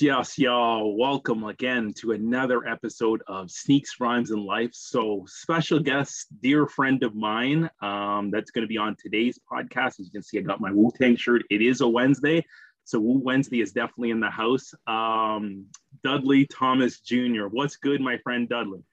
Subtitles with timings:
[0.00, 0.96] Yes, yes, y'all.
[0.96, 4.70] Welcome again to another episode of Sneaks, Rhymes, and Life.
[4.72, 9.98] So, special guest, dear friend of mine, um, that's going to be on today's podcast.
[9.98, 11.42] As you can see, I got my Wu Tang shirt.
[11.50, 12.44] It is a Wednesday.
[12.84, 14.72] So, Wu Wednesday is definitely in the house.
[14.86, 15.66] Um,
[16.04, 17.46] Dudley Thomas Jr.
[17.50, 18.84] What's good, my friend Dudley?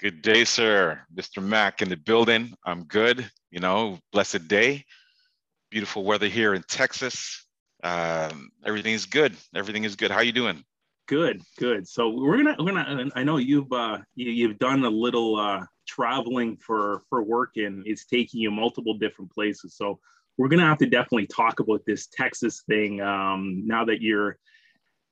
[0.00, 1.00] Good day, sir.
[1.14, 1.42] Mr.
[1.42, 2.52] Mac in the building.
[2.66, 3.30] I'm good.
[3.50, 4.84] You know, blessed day.
[5.70, 7.46] Beautiful weather here in Texas
[7.82, 9.36] um, everything is good.
[9.54, 10.10] Everything is good.
[10.10, 10.64] How you doing?
[11.06, 11.88] Good, good.
[11.88, 13.10] So we're gonna, we're gonna.
[13.16, 17.84] I know you've uh, you, have done a little uh, traveling for for work, and
[17.86, 19.74] it's taking you multiple different places.
[19.74, 19.98] So
[20.38, 23.00] we're gonna have to definitely talk about this Texas thing.
[23.00, 24.38] Um, now that you're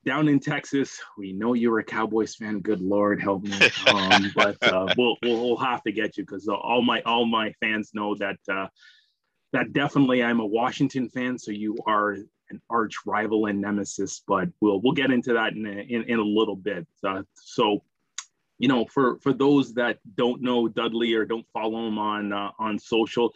[0.04, 2.60] down in Texas, we know you're a Cowboys fan.
[2.60, 3.58] Good Lord, help me.
[3.92, 7.52] Um, but uh, we'll, we'll, we'll have to get you because all my all my
[7.60, 8.68] fans know that uh,
[9.52, 11.38] that definitely I'm a Washington fan.
[11.38, 12.16] So you are
[12.50, 16.18] an arch rival and nemesis, but we'll we'll get into that in a, in, in
[16.18, 16.86] a little bit.
[17.04, 17.82] Uh, so,
[18.58, 22.50] you know, for for those that don't know Dudley or don't follow him on uh,
[22.58, 23.32] on social,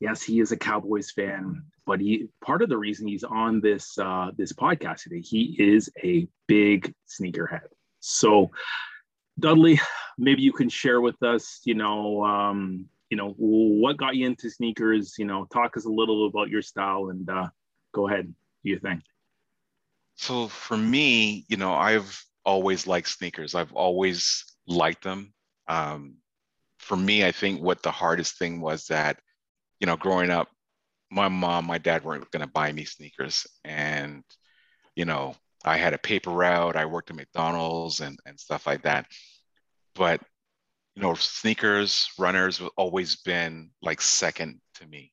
[0.00, 3.98] yes, he is a Cowboys fan, but he part of the reason he's on this
[3.98, 7.68] uh, this podcast today, he is a big sneakerhead.
[8.00, 8.50] So,
[9.38, 9.80] Dudley,
[10.16, 12.24] maybe you can share with us, you know.
[12.24, 16.50] Um, you know what got you into sneakers you know talk us a little about
[16.50, 17.48] your style and uh,
[17.92, 18.32] go ahead
[18.64, 19.02] do you think.
[20.16, 23.54] So for me you know i've always liked sneakers.
[23.54, 25.34] I've always liked them.
[25.68, 26.16] Um,
[26.78, 29.18] for me i think what the hardest thing was that
[29.80, 30.48] you know growing up
[31.10, 33.46] my mom my dad weren't going to buy me sneakers.
[33.64, 34.24] And
[34.96, 36.76] you know i had a paper route.
[36.76, 39.06] I worked at mcdonald's and, and stuff like that.
[39.94, 40.22] But
[40.94, 45.12] you know sneakers runners have always been like second to me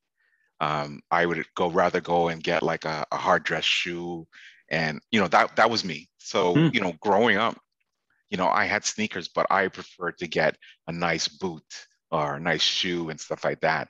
[0.66, 4.28] um, I would go rather go and get like a, a, hard dress shoe,
[4.70, 6.10] and you know that that was me.
[6.18, 6.74] So mm.
[6.74, 7.56] you know, growing up,
[8.32, 11.64] you know, I had sneakers, but I preferred to get a nice boot
[12.10, 13.90] or a nice shoe and stuff like that.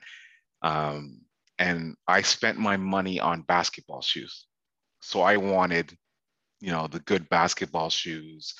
[0.60, 1.22] Um,
[1.58, 4.46] and I spent my money on basketball shoes.
[5.00, 5.96] So I wanted,
[6.60, 8.54] you know, the good basketball shoes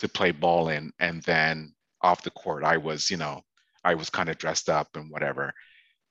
[0.00, 1.72] to play ball in, and then
[2.02, 3.40] off the court, I was, you know,
[3.82, 5.54] I was kind of dressed up and whatever.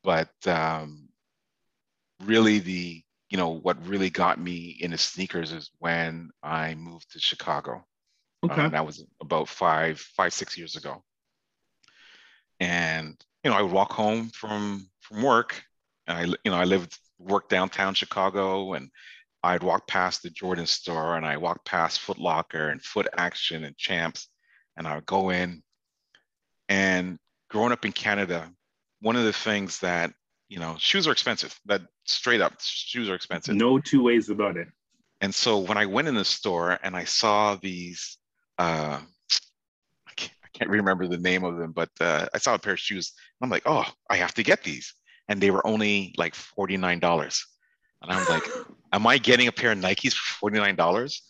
[0.04, 1.10] But um,
[2.26, 7.20] really the you know what really got me into sneakers is when I moved to
[7.20, 7.86] Chicago.
[8.44, 8.62] Okay.
[8.62, 11.04] Um, that was about five five six years ago.
[12.60, 15.64] And you know I would walk home from from work,
[16.08, 18.90] and I you know I lived work downtown Chicago, and
[19.44, 23.64] I'd walk past the Jordan store, and I walked past Foot Locker and Foot Action
[23.64, 24.28] and Champs,
[24.78, 25.64] and I would go in.
[26.70, 27.18] And
[27.50, 28.52] growing up in Canada,
[29.02, 30.14] one of the things that
[30.52, 31.58] you know, shoes are expensive.
[31.66, 33.56] That straight up, shoes are expensive.
[33.56, 34.68] No two ways about it.
[35.22, 38.18] And so when I went in the store and I saw these,
[38.60, 42.60] uh, I, can't, I can't remember the name of them, but uh, I saw a
[42.60, 43.14] pair of shoes.
[43.42, 44.94] I'm like, oh, I have to get these.
[45.30, 47.46] And they were only like $49.
[48.02, 48.44] And I'm like,
[48.92, 51.22] am I getting a pair of Nikes for $49?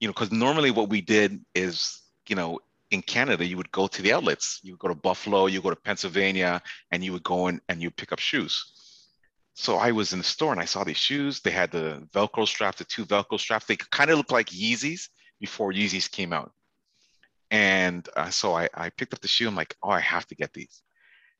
[0.00, 2.58] You know, because normally what we did is, you know,
[2.92, 4.60] in Canada, you would go to the outlets.
[4.62, 7.82] You would go to Buffalo, you go to Pennsylvania, and you would go in and
[7.82, 8.72] you pick up shoes.
[9.54, 11.40] So I was in the store and I saw these shoes.
[11.40, 13.66] They had the Velcro straps, the two Velcro straps.
[13.66, 15.08] They kind of looked like Yeezys
[15.40, 16.52] before Yeezys came out.
[17.50, 19.48] And uh, so I, I picked up the shoe.
[19.48, 20.82] I'm like, oh, I have to get these.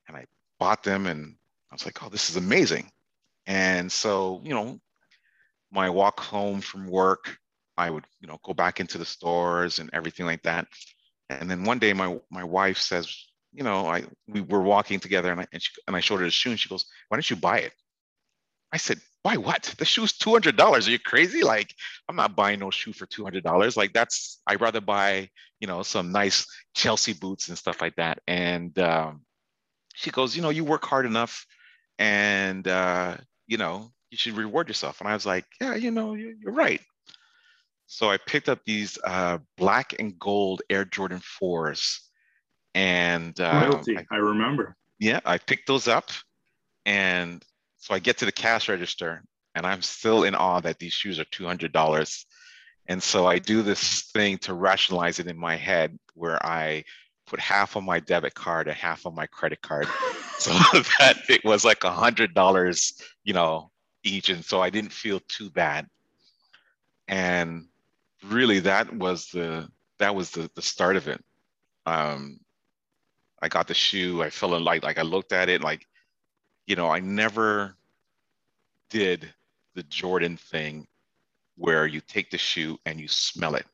[0.09, 0.27] And I
[0.59, 1.37] bought them and
[1.71, 2.91] I was like, oh, this is amazing.
[3.47, 4.79] And so, you know,
[5.71, 7.39] my walk home from work,
[7.79, 10.67] I would, you know, go back into the stores and everything like that.
[11.31, 13.15] And then one day my my wife says,
[13.53, 16.27] you know, I we were walking together and I and, she, and I showed her
[16.27, 17.73] the shoe and she goes, why don't you buy it?
[18.73, 19.75] I said, buy what?
[19.79, 20.89] The shoe's two hundred dollars.
[20.89, 21.43] Are you crazy?
[21.43, 21.75] Like,
[22.09, 23.77] I'm not buying no shoe for two hundred dollars.
[23.77, 25.29] Like, that's I'd rather buy,
[25.61, 28.21] you know, some nice Chelsea boots and stuff like that.
[28.27, 29.23] And um,
[29.95, 31.47] she goes, you know, you work hard enough,
[31.99, 35.01] and uh, you know, you should reward yourself.
[35.01, 36.81] And I was like, yeah, you know, you're, you're right.
[37.93, 41.99] So I picked up these uh, black and gold Air Jordan 4s.
[42.75, 44.77] And uh, I, I remember.
[44.99, 46.09] Yeah, I picked those up.
[46.87, 47.45] And
[47.77, 49.23] so I get to the cash register
[49.55, 52.25] and I'm still in awe that these shoes are $200.
[52.87, 56.85] And so I do this thing to rationalize it in my head where I
[57.27, 59.87] put half on my debit card and half on my credit card
[60.39, 60.51] so
[60.99, 63.71] that it was like a hundred dollars, you know,
[64.03, 64.31] each.
[64.31, 65.87] And so I didn't feel too bad.
[67.07, 67.67] And
[68.25, 71.23] really that was the that was the, the start of it.
[71.87, 72.41] Um,
[73.41, 74.23] I got the shoe.
[74.23, 75.87] I fell in like like I looked at it like,
[76.67, 77.77] you know, I never
[78.91, 79.33] did
[79.75, 80.87] the Jordan thing
[81.57, 83.67] where you take the shoe and you smell it,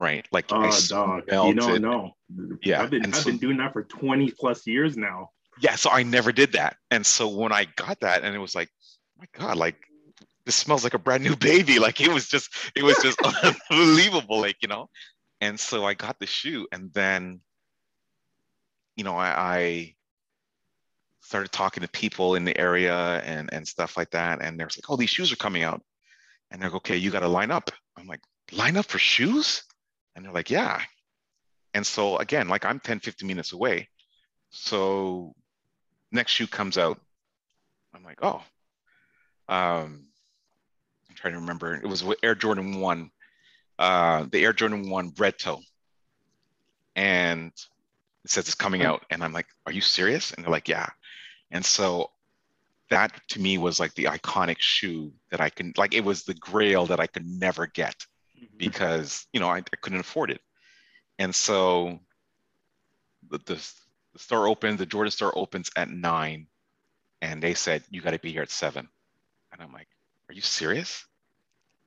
[0.00, 0.26] right?
[0.32, 1.24] Like oh, I dog.
[1.28, 2.16] You don't know.
[2.62, 5.30] Yeah, I've been I've so- been doing that for 20 plus years now.
[5.60, 8.54] yeah so i never did that and so when i got that and it was
[8.54, 8.70] like
[9.18, 9.76] my god like
[10.50, 11.78] this smells like a brand new baby.
[11.86, 13.20] Like it was just it was just
[13.70, 14.90] unbelievable like you know?
[15.40, 17.40] And so i got the shoe and then
[18.96, 19.94] you know i, I
[21.20, 24.90] started talking to people in the area and and stuff like that and they're like
[24.90, 25.82] oh these shoes are coming out.
[26.50, 27.70] And they're like okay you got to line up.
[27.96, 29.62] I'm like line up for shoes?
[30.16, 30.82] And they're like yeah.
[31.74, 33.88] And so again like i'm 10 15 minutes away.
[34.50, 35.32] So
[36.10, 36.98] next shoe comes out.
[37.94, 38.42] I'm like, oh.
[39.48, 40.09] Um,
[41.20, 41.74] trying to remember.
[41.74, 43.10] It was with Air Jordan 1,
[43.78, 45.60] uh, the Air Jordan 1 red toe.
[46.96, 47.52] And
[48.24, 49.04] it says it's coming out.
[49.10, 50.32] And I'm like, are you serious?
[50.32, 50.88] And they're like, yeah.
[51.50, 52.10] And so
[52.90, 56.34] that to me was like the iconic shoe that I can, like, it was the
[56.34, 57.94] grail that I could never get
[58.56, 60.40] because, you know, I, I couldn't afford it.
[61.18, 62.00] And so
[63.30, 63.72] the, the
[64.12, 66.46] the store opens, the Jordan store opens at nine,
[67.22, 68.88] and they said you got to be here at seven,
[69.52, 69.88] and I'm like,
[70.28, 71.04] are you serious?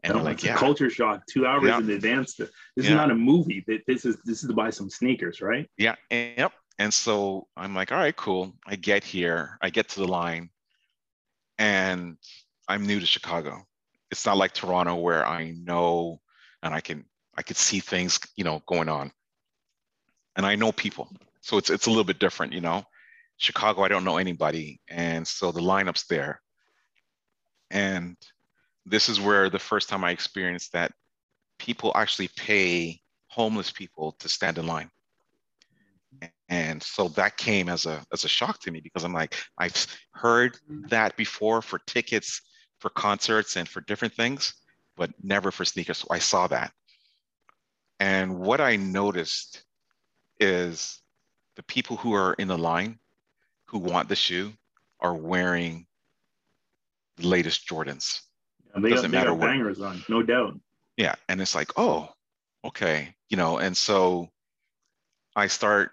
[0.04, 1.26] And No, they're like, yeah, culture shock.
[1.28, 1.80] Two hours Yeah.
[1.80, 2.36] in advance.
[2.36, 3.62] This is not a movie.
[3.62, 5.70] Th- This is this is to buy some sneakers, right?
[5.78, 6.52] yeah, and, yep.
[6.80, 8.54] And so I'm like, all right, cool.
[8.66, 10.50] I get here, I get to the line,
[11.58, 12.18] and
[12.68, 13.66] I'm new to Chicago.
[14.12, 16.20] It's not like Toronto where I know
[16.62, 17.06] and I can
[17.38, 19.12] I could see things, you know, going on,
[20.36, 21.16] and I know people.
[21.42, 22.84] So it's it's a little bit different, you know.
[23.38, 26.42] Chicago, I don't know anybody, and so the lineup's there.
[27.72, 28.18] And
[28.86, 30.92] this is where the first time I experienced that
[31.58, 34.90] people actually pay homeless people to stand in line.
[36.50, 39.88] And so that came as a as a shock to me because I'm like, I've
[40.12, 40.58] heard
[40.90, 42.42] that before for tickets,
[42.80, 44.54] for concerts, and for different things,
[44.96, 46.00] but never for sneakers.
[46.00, 46.72] So I saw that.
[48.00, 49.64] And what I noticed
[50.40, 51.02] is
[51.56, 53.00] the people who are in the line
[53.66, 54.54] who want the shoe
[55.00, 55.88] are wearing
[57.18, 58.22] the latest Jordans.
[58.74, 60.60] And they Doesn't they matter got what- bangers on, no doubt.
[60.98, 61.16] Yeah.
[61.30, 62.10] And it's like, oh,
[62.66, 63.14] okay.
[63.30, 64.30] You know, and so
[65.36, 65.92] I start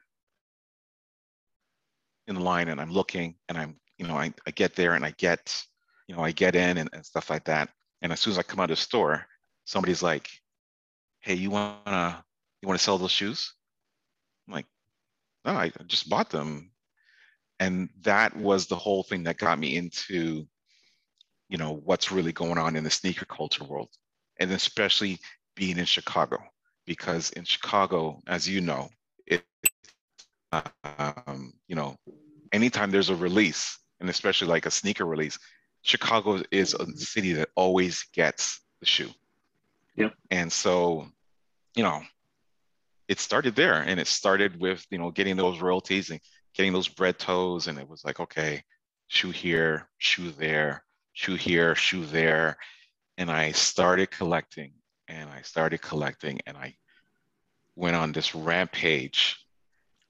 [2.26, 5.04] in the line and I'm looking and I'm, you know, I, I get there and
[5.04, 5.62] I get,
[6.06, 7.70] you know, I get in and, and stuff like that.
[8.02, 9.26] And as soon as I come out of the store,
[9.64, 10.28] somebody's like,
[11.20, 12.24] hey, you wanna
[12.62, 13.54] you wanna sell those shoes?
[14.48, 14.66] I'm like,
[15.44, 16.72] no, I just bought them.
[17.58, 20.46] And that was the whole thing that got me into,
[21.50, 23.88] you know, what's really going on in the sneaker culture world.
[24.38, 25.18] And especially
[25.56, 26.38] being in Chicago,
[26.86, 28.88] because in Chicago, as you know,
[29.26, 29.44] it,
[30.52, 31.96] um, you know,
[32.52, 35.38] anytime there's a release, and especially like a sneaker release,
[35.82, 39.10] Chicago is a city that always gets the shoe.
[39.96, 40.14] Yep.
[40.30, 41.08] And so,
[41.74, 42.00] you know,
[43.08, 46.20] it started there, and it started with you know getting those royalties and
[46.54, 48.62] getting those bred toes, and it was like, okay,
[49.08, 50.84] shoe here, shoe there,
[51.20, 52.56] shoe here, shoe there,
[53.18, 54.72] and I started collecting,
[55.06, 56.76] and I started collecting, and I
[57.76, 59.36] went on this rampage.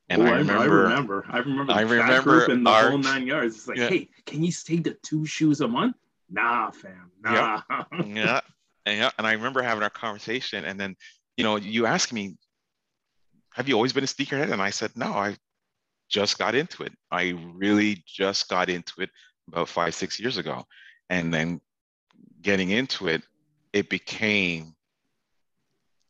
[0.09, 2.99] And Oh, I remember, I remember, I remember, I the remember and the our- whole
[2.99, 3.57] nine yards.
[3.57, 3.89] It's like, Yeah.
[3.89, 5.97] hey, can you stay to two shoes a month?
[6.29, 7.63] Nah, fam, nah.
[8.05, 8.41] yeah,
[8.87, 10.95] and yeah, and I remember having our conversation, and then
[11.37, 12.37] you know, you asked me,
[13.55, 15.37] "Have you always been a sneakerhead?" And I said, "No, I
[16.09, 16.93] just got into it.
[17.11, 19.11] I really just got into it
[19.49, 20.65] about five, six years ago,
[21.11, 21.61] and then
[22.41, 23.23] getting into it,
[23.75, 24.75] it became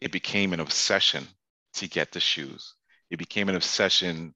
[0.00, 1.26] it became an obsession
[1.75, 2.75] to get the shoes.
[3.11, 4.35] It became an obsession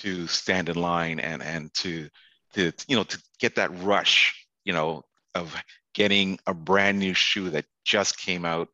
[0.00, 2.08] to stand in line and and to
[2.54, 5.02] to you know to get that rush, you know,
[5.34, 5.54] of
[5.94, 8.68] getting a brand new shoe that just came out.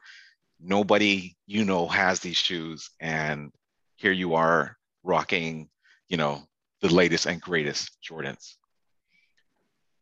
[0.60, 3.52] Nobody you know has these shoes, and
[3.96, 5.68] here you are rocking,
[6.08, 6.42] you know,
[6.80, 8.56] the latest and greatest Jordans.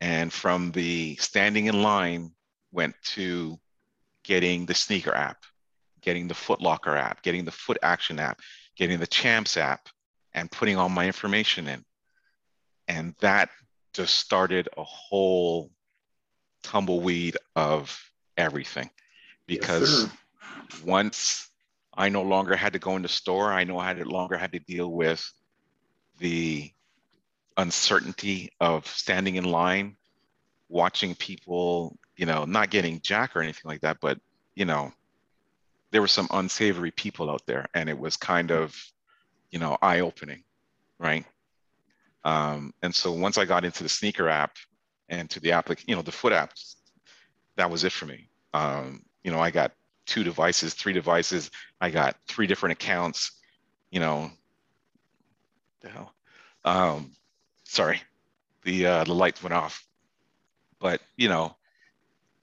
[0.03, 2.33] And from the standing in line
[2.73, 3.57] went to
[4.23, 5.45] getting the sneaker app,
[6.01, 8.41] getting the Foot Locker app, getting the Foot Action app,
[8.75, 9.87] getting the Champs app,
[10.33, 11.85] and putting all my information in.
[12.89, 13.49] And that
[13.93, 15.71] just started a whole
[16.63, 17.97] tumbleweed of
[18.35, 18.89] everything
[19.47, 20.11] because sir.
[20.83, 21.49] once
[21.93, 24.91] I no longer had to go in the store, I no longer had to deal
[24.91, 25.25] with
[26.19, 26.72] the
[27.57, 29.95] uncertainty of standing in line,
[30.69, 34.19] watching people, you know, not getting jack or anything like that, but
[34.55, 34.91] you know,
[35.91, 38.75] there were some unsavory people out there, and it was kind of,
[39.51, 40.43] you know, eye-opening,
[40.97, 41.25] right?
[42.23, 44.55] Um, and so once I got into the sneaker app
[45.09, 46.53] and to the app, you know, the foot app,
[47.57, 48.29] that was it for me.
[48.53, 49.71] Um, you know, I got
[50.05, 51.51] two devices, three devices.
[51.79, 53.31] I got three different accounts.
[53.91, 54.31] You know,
[55.81, 56.13] the hell.
[56.65, 57.11] Um,
[57.73, 58.01] sorry,
[58.63, 59.85] the uh, the lights went off.
[60.79, 61.55] But you know,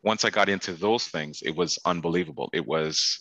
[0.03, 2.51] once I got into those things, it was unbelievable.
[2.53, 3.21] It was,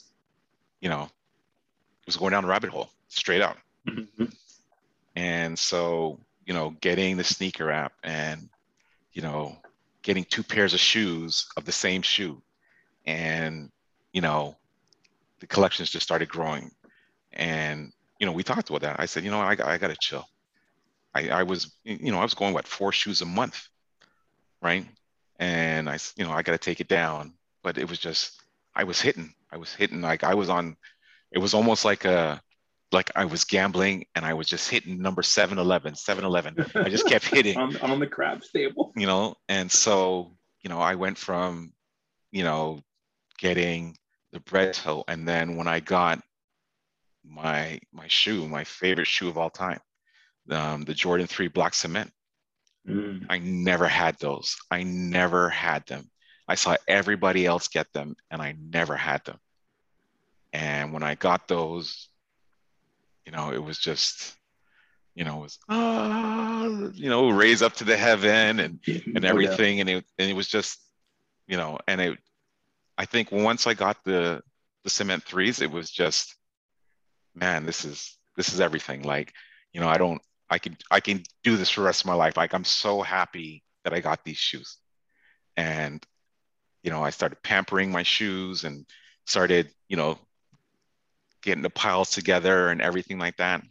[0.81, 3.57] you know, it was going down the rabbit hole straight out.
[3.87, 4.25] Mm-hmm.
[5.15, 8.49] And so, you know, getting the sneaker app and,
[9.13, 9.57] you know,
[10.01, 12.41] getting two pairs of shoes of the same shoe.
[13.05, 13.71] And,
[14.13, 14.55] you know,
[15.39, 16.71] the collections just started growing.
[17.33, 18.99] And, you know, we talked about that.
[18.99, 20.25] I said, you know, I, I got to chill.
[21.19, 23.67] I, I was, you know, I was going, what, four shoes a month,
[24.61, 24.85] right?
[25.39, 27.33] And I, you know, I got to take it down.
[27.63, 28.41] But it was just,
[28.75, 29.33] I was hitting.
[29.51, 30.01] I was hitting.
[30.01, 30.77] Like I was on,
[31.31, 32.41] it was almost like a,
[32.91, 36.83] like I was gambling and I was just hitting number 711, 711.
[36.83, 39.35] I just kept hitting on, on the craps table, you know.
[39.47, 41.73] And so, you know, I went from,
[42.31, 42.79] you know,
[43.37, 43.95] getting
[44.31, 46.21] the bred toe, and then when I got
[47.23, 49.79] my my shoe, my favorite shoe of all time,
[50.49, 52.11] um, the Jordan 3 Black Cement.
[52.87, 53.25] Mm.
[53.29, 54.57] I never had those.
[54.71, 56.09] I never had them.
[56.47, 59.37] I saw everybody else get them, and I never had them.
[60.51, 62.09] And when I got those,
[63.25, 64.35] you know, it was just,
[65.13, 69.73] you know, it was ah, you know, raise up to the heaven and and everything,
[69.73, 69.81] oh, yeah.
[69.81, 70.79] and it and it was just,
[71.47, 72.17] you know, and it.
[72.97, 74.41] I think once I got the
[74.83, 76.35] the cement threes, it was just,
[77.35, 79.03] man, this is this is everything.
[79.03, 79.33] Like,
[79.71, 82.13] you know, I don't, I can I can do this for the rest of my
[82.13, 82.37] life.
[82.37, 84.77] Like, I'm so happy that I got these shoes,
[85.55, 86.05] and
[86.83, 88.85] you know, I started pampering my shoes and
[89.25, 90.17] started, you know,
[91.41, 93.63] getting the piles together and everything like that.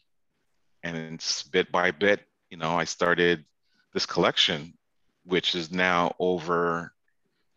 [0.83, 2.21] And bit by bit,
[2.51, 3.45] you know, I started
[3.93, 4.75] this collection,
[5.25, 6.93] which is now over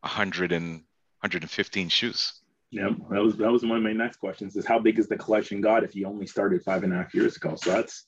[0.01, 0.83] 100 and
[1.19, 2.33] 115 shoes.
[2.71, 5.17] Yeah, that was that was one of my next questions: is how big is the
[5.17, 7.55] collection got if you only started five and a half years ago?
[7.61, 8.05] So that's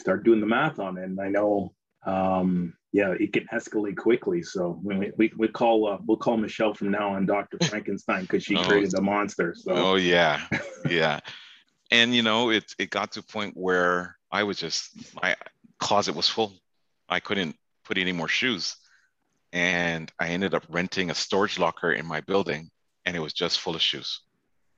[0.00, 1.04] start doing the math on it.
[1.04, 1.74] And I know,
[2.06, 4.42] um, yeah, it can escalate quickly.
[4.42, 7.58] So we we, we call uh, we'll call Michelle from now on Dr.
[7.68, 9.54] Frankenstein because she oh, created the monster.
[9.56, 10.40] So oh yeah,
[10.88, 11.20] yeah,
[11.90, 14.90] and you know it it got to a point where I was just
[15.22, 15.36] my
[15.78, 16.54] closet was full.
[17.08, 18.76] I couldn't put any more shoes,
[19.52, 22.70] and I ended up renting a storage locker in my building,
[23.06, 24.22] and it was just full of shoes.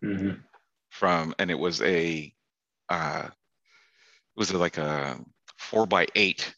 [0.05, 0.41] Mm-hmm.
[0.91, 2.35] From and it was a
[2.91, 3.29] uh,
[4.37, 5.19] it was like a
[5.57, 6.55] four by eight,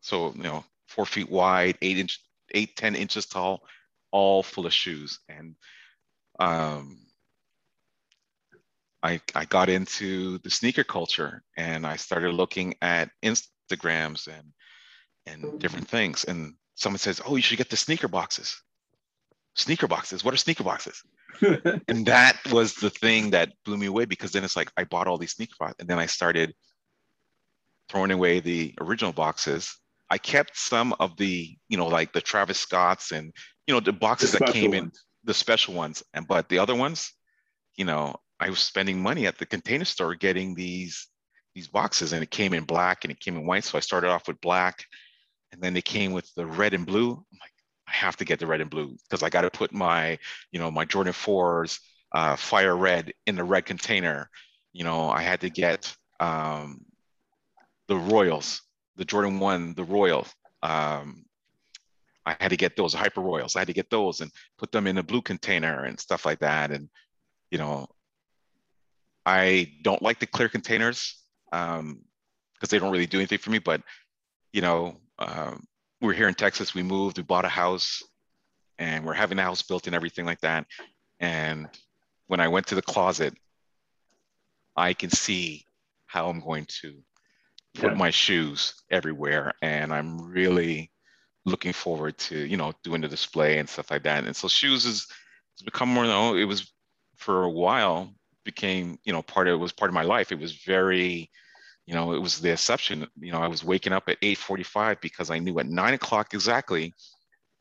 [0.00, 2.20] so you know four feet wide, eight inch,
[2.52, 3.62] eight ten inches tall,
[4.10, 5.54] all full of shoes, and
[6.38, 6.98] um,
[9.02, 14.52] I, I got into the sneaker culture and I started looking at Instagrams and
[15.26, 16.24] and different things.
[16.24, 18.60] And someone says, "Oh, you should get the sneaker boxes."
[19.56, 20.24] Sneaker boxes.
[20.24, 21.02] What are sneaker boxes?
[21.88, 25.06] and that was the thing that blew me away because then it's like I bought
[25.06, 26.54] all these sneaker boxes, and then I started
[27.90, 29.76] throwing away the original boxes.
[30.08, 33.32] I kept some of the, you know, like the Travis Scotts and
[33.66, 34.82] you know the boxes the that came ones.
[34.82, 34.92] in,
[35.24, 37.12] the special ones, and but the other ones,
[37.76, 41.08] you know, I was spending money at the container store getting these
[41.54, 43.64] these boxes, and it came in black and it came in white.
[43.64, 44.84] So I started off with black,
[45.52, 47.10] and then they came with the red and blue.
[47.10, 47.52] I'm like,
[47.88, 50.18] I have to get the red and blue because I got to put my,
[50.52, 51.80] you know, my Jordan fours,
[52.12, 54.30] uh, fire red in the red container.
[54.72, 56.84] You know, I had to get um,
[57.90, 58.62] the Royals,
[58.94, 60.24] the Jordan One, the Royal.
[60.62, 61.24] Um,
[62.24, 63.56] I had to get those Hyper Royals.
[63.56, 66.38] I had to get those and put them in a blue container and stuff like
[66.38, 66.70] that.
[66.70, 66.88] And
[67.50, 67.88] you know,
[69.26, 71.16] I don't like the clear containers
[71.50, 72.04] because um,
[72.68, 73.58] they don't really do anything for me.
[73.58, 73.82] But
[74.52, 75.64] you know, um,
[76.00, 76.72] we're here in Texas.
[76.72, 77.18] We moved.
[77.18, 78.04] We bought a house,
[78.78, 80.64] and we're having a house built and everything like that.
[81.18, 81.68] And
[82.28, 83.34] when I went to the closet,
[84.76, 85.64] I can see
[86.06, 87.02] how I'm going to
[87.74, 87.96] put yeah.
[87.96, 90.90] my shoes everywhere, and I'm really
[91.46, 94.24] looking forward to you know doing the display and stuff like that.
[94.24, 95.06] And so shoes is
[95.58, 96.04] has become more.
[96.04, 96.72] You know, it was
[97.16, 100.32] for a while became you know part of it was part of my life.
[100.32, 101.30] It was very
[101.86, 103.06] you know it was the exception.
[103.18, 106.94] You know, I was waking up at 8:45 because I knew at nine o'clock exactly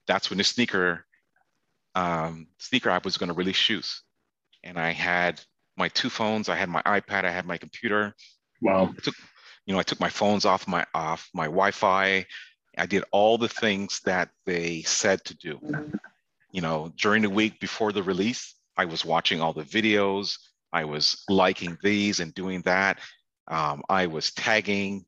[0.08, 1.06] that's when the sneaker
[1.96, 4.04] um, sneaker app was going to release shoes,
[4.64, 5.42] and I had
[5.78, 6.50] my two phones.
[6.50, 7.26] I had my iPad.
[7.26, 8.14] I had my computer.
[8.62, 8.94] Wow.
[8.96, 9.16] I took,
[9.70, 12.26] you know, I took my phones off my off my Wi-Fi.
[12.76, 15.60] I did all the things that they said to do.
[16.52, 20.40] You know, during the week before the release, I was watching all the videos.
[20.74, 22.98] I was liking these and doing that.
[23.48, 25.06] Um, I was tagging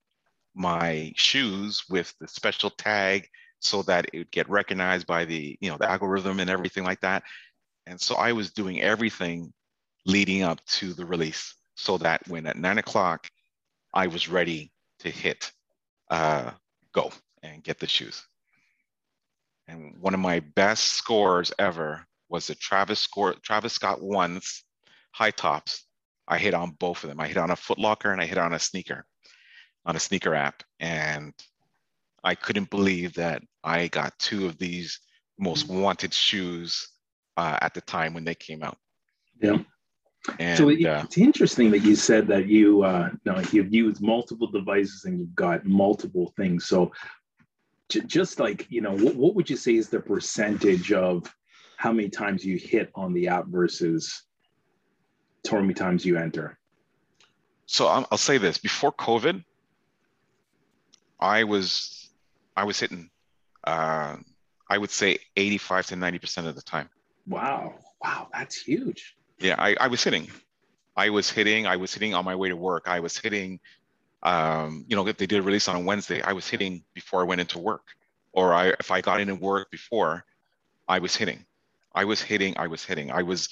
[0.53, 3.27] my shoes with the special tag
[3.62, 7.01] so that it would get recognized by the you know the algorithm and everything like
[7.01, 7.24] that.
[7.88, 9.51] And so I was doing everything
[10.06, 13.27] leading up to the release so that when at nine o'clock,
[13.93, 15.51] I was ready to hit
[16.10, 16.51] uh,
[16.93, 17.12] go
[17.43, 18.24] and get the shoes.
[19.67, 24.63] And one of my best scores ever was the Travis score, Travis Scott ones
[25.13, 25.86] high tops.
[26.27, 27.19] I hit on both of them.
[27.19, 29.05] I hit on a Footlocker and I hit on a sneaker,
[29.86, 30.63] on a sneaker app.
[30.79, 31.33] And
[32.24, 35.00] I couldn't believe that I got two of these
[35.38, 36.88] most wanted shoes
[37.38, 38.77] uh, at the time when they came out.
[39.41, 39.57] Yeah.
[40.39, 44.01] And, so it, uh, it's interesting that you said that you uh, no, you've used
[44.01, 46.67] multiple devices and you've got multiple things.
[46.67, 46.91] So
[47.89, 51.33] j- just like you know, what, what would you say is the percentage of
[51.77, 54.23] how many times you hit on the app versus
[55.49, 56.59] how many times you enter?
[57.65, 59.43] So I'll, I'll say this: before COVID,
[61.19, 62.09] I was
[62.55, 63.09] I was hitting.
[63.63, 64.17] Uh,
[64.69, 66.89] I would say 85 to 90 percent of the time.
[67.27, 67.73] Wow!
[68.03, 69.15] Wow, that's huge.
[69.41, 70.27] Yeah, I, I was hitting.
[70.95, 71.65] I was hitting.
[71.65, 72.88] I was hitting on my way to work.
[72.88, 73.60] I was hitting.
[74.24, 77.21] Um, you know, if they did a release on a Wednesday, I was hitting before
[77.21, 77.88] I went into work,
[78.33, 80.25] or I if I got into work before,
[80.88, 81.43] I was hitting.
[81.93, 82.55] I was hitting.
[82.57, 83.12] I was hitting.
[83.12, 83.50] I was.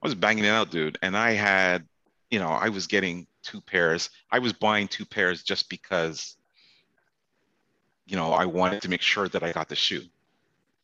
[0.00, 1.84] I was banging it out, dude, and I had,
[2.30, 4.10] you know, I was getting two pairs.
[4.30, 6.36] I was buying two pairs just because,
[8.06, 10.04] you know, I wanted to make sure that I got the shoe.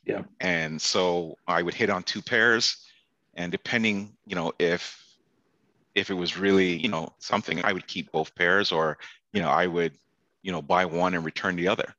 [0.05, 0.23] Yeah.
[0.41, 2.85] And so I would hit on two pairs
[3.35, 5.01] and depending you know if
[5.95, 8.99] if it was really you know something i would keep both pairs or
[9.33, 9.93] you know i would
[10.45, 11.93] you know buy one and return the other.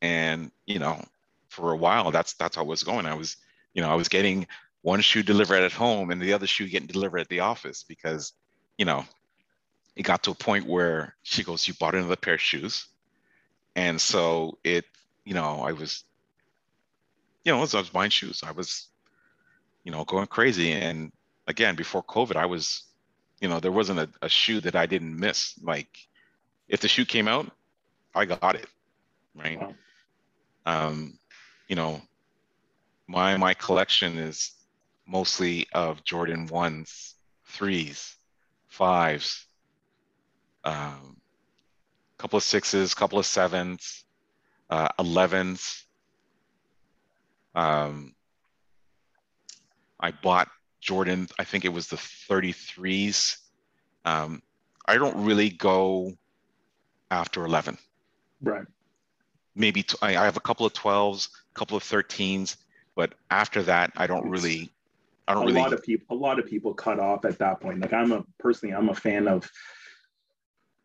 [0.00, 1.02] And you know
[1.48, 3.06] for a while that's that's how it was going.
[3.06, 3.36] I was
[3.74, 4.46] you know i was getting
[4.82, 8.32] one shoe delivered at home and the other shoe getting delivered at the office because
[8.78, 9.04] you know
[9.96, 12.86] it got to a point where she goes you bought another pair of shoes.
[13.74, 14.84] And so it
[15.24, 16.04] you know i was
[17.44, 18.42] you know as i was buying shoes.
[18.46, 18.88] I was
[19.84, 20.72] you know, going crazy.
[20.72, 21.12] And
[21.46, 22.84] again, before COVID, I was,
[23.40, 25.54] you know, there wasn't a, a shoe that I didn't miss.
[25.62, 25.88] Like
[26.68, 27.50] if the shoe came out,
[28.14, 28.66] I got it.
[29.34, 29.60] Right.
[29.60, 29.74] Wow.
[30.64, 31.18] Um,
[31.68, 32.00] you know,
[33.08, 34.52] my my collection is
[35.06, 37.14] mostly of Jordan ones,
[37.46, 38.16] threes,
[38.68, 39.46] fives,
[40.64, 41.16] um,
[42.18, 44.04] a couple of sixes, couple of sevens,
[44.70, 45.84] uh, 11s.
[47.54, 48.14] Um,
[50.02, 50.48] I bought
[50.80, 53.38] Jordan, I think it was the 33s.
[54.04, 54.42] Um,
[54.86, 56.12] I don't really go
[57.10, 57.78] after 11.
[58.42, 58.66] Right.
[59.54, 62.56] Maybe t- I have a couple of 12s, a couple of 13s,
[62.96, 64.72] but after that, I don't it's, really.
[65.28, 65.60] I don't a really.
[65.60, 67.80] lot of people, a lot of people cut off at that point.
[67.80, 69.48] Like I'm a personally, I'm a fan of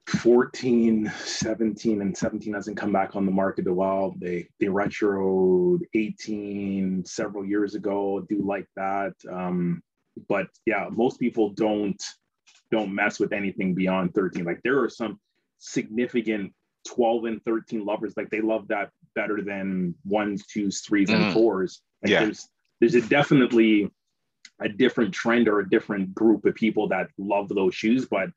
[0.07, 4.15] 14, 17, and 17 hasn't come back on the market a while.
[4.17, 8.25] They they retroed 18 several years ago.
[8.29, 9.83] Do like that, um,
[10.29, 12.01] but yeah, most people don't
[12.71, 14.45] don't mess with anything beyond 13.
[14.45, 15.19] Like there are some
[15.57, 16.53] significant
[16.87, 18.13] 12 and 13 lovers.
[18.15, 21.15] Like they love that better than ones, twos, threes, mm.
[21.15, 21.81] and fours.
[22.01, 22.23] Like yeah.
[22.23, 22.47] there's
[22.79, 23.91] there's a definitely
[24.61, 28.29] a different trend or a different group of people that love those shoes, but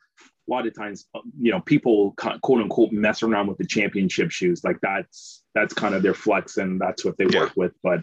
[0.50, 4.30] a lot of times, uh, you know, people quote unquote mess around with the championship
[4.30, 4.64] shoes.
[4.64, 7.40] Like that's that's kind of their flex, and that's what they yeah.
[7.40, 7.72] work with.
[7.82, 8.02] But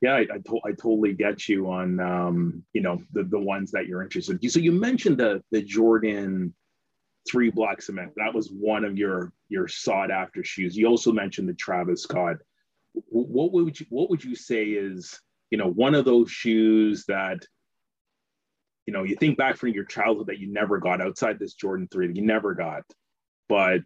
[0.00, 3.70] yeah, I, I, to- I, totally get you on um, you know the the ones
[3.72, 4.42] that you're interested.
[4.42, 4.50] in.
[4.50, 6.54] So you mentioned the the Jordan
[7.30, 8.12] three black cement.
[8.16, 10.76] That was one of your your sought after shoes.
[10.76, 12.36] You also mentioned the Travis Scott.
[12.92, 17.44] What would you what would you say is you know one of those shoes that
[18.90, 21.86] you know, you think back from your childhood that you never got outside this Jordan
[21.92, 22.82] 3 that you never got,
[23.48, 23.82] but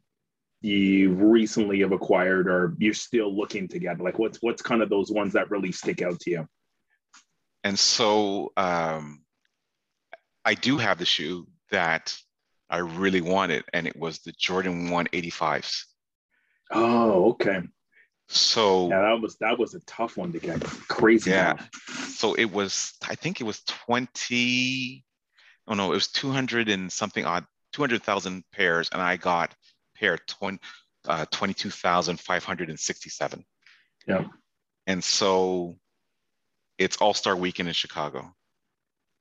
[0.62, 4.00] you recently have acquired or you're still looking to get?
[4.00, 6.48] Like what's what's kind of those ones that really stick out to you?
[7.64, 9.22] And so um,
[10.42, 12.16] I do have the shoe that
[12.70, 15.82] I really wanted, and it was the Jordan 185s.
[16.70, 17.60] Oh, okay.
[18.34, 20.64] So yeah, that was that was a tough one to get.
[20.88, 21.30] Crazy.
[21.30, 21.54] Yeah.
[22.08, 25.04] So it was, I think it was 20,
[25.68, 29.54] oh no, it was 200 and something odd, 200,000 pairs, and I got
[29.96, 30.58] pair 20,
[31.06, 33.44] uh, 22,567.
[34.06, 34.24] Yeah.
[34.86, 35.76] And so
[36.78, 38.34] it's All Star Weekend in Chicago,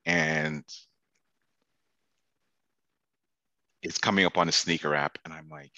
[0.05, 0.63] and
[3.81, 5.71] it's coming up on a sneaker app, and I'm like,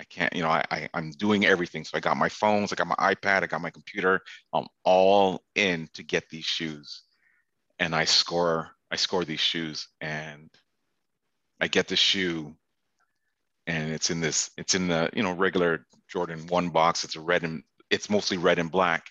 [0.00, 1.84] I can't, you know, I, I am doing everything.
[1.84, 4.22] So I got my phones, I got my iPad, I got my computer.
[4.52, 7.02] I'm all in to get these shoes,
[7.78, 10.50] and I score I score these shoes, and
[11.60, 12.54] I get the shoe,
[13.66, 17.02] and it's in this it's in the you know regular Jordan one box.
[17.02, 19.06] It's a red and it's mostly red and black,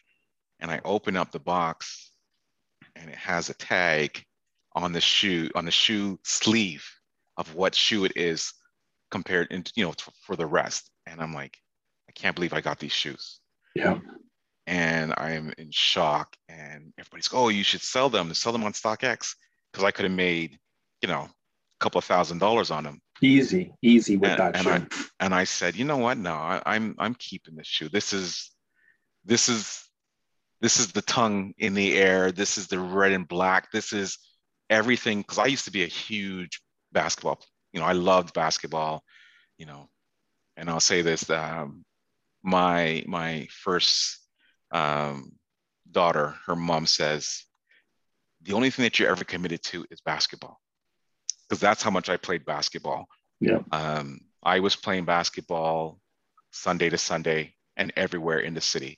[0.60, 2.12] and I open up the box,
[2.96, 4.24] and it has a tag
[4.74, 6.88] on the shoe on the shoe sleeve
[7.36, 8.54] of what shoe it is
[9.10, 10.90] compared into you know for the rest.
[11.06, 11.58] And i'm like
[12.10, 13.40] i can't believe i got these shoes.
[13.76, 14.00] Yeah.
[14.66, 16.36] And i'm in shock.
[16.50, 18.34] And everybody's oh you should sell them.
[18.34, 19.36] Sell them on stockx.
[19.72, 20.58] Because i could have made
[21.02, 24.64] you know a couple of thousand dollars on them easy easy with and, that and
[24.64, 24.98] shoe.
[25.00, 26.18] I, and I said you know what?
[26.18, 27.90] No I, i'm i'm keeping this shoe.
[27.90, 28.52] This is
[29.26, 29.84] this is
[30.60, 32.32] this is the tongue in the air.
[32.32, 33.72] This is the red and black.
[33.72, 34.18] This is
[34.70, 35.22] everything.
[35.22, 37.40] Because i used to be a huge basketball
[37.78, 39.04] you know i loved basketball
[39.60, 39.88] you know
[40.56, 41.86] and i'll say this um,
[42.42, 44.18] my my first
[44.72, 45.32] um,
[45.92, 47.46] daughter her mom says
[48.42, 50.60] the only thing that you're ever committed to is basketball.
[51.48, 53.06] Because that's how much i played basketball.
[53.40, 53.60] Yeah.
[53.72, 56.00] Um, i was playing basketball
[56.52, 58.98] sunday to sunday and everywhere in the city.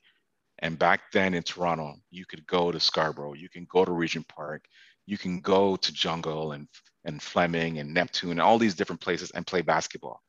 [0.60, 4.28] And back then in Toronto, you could go to Scarborough, you can go to Regent
[4.30, 4.65] Park,
[5.06, 6.68] you can go to Jungle and,
[7.06, 10.22] and Fleming and Neptune, and all these different places and play basketball.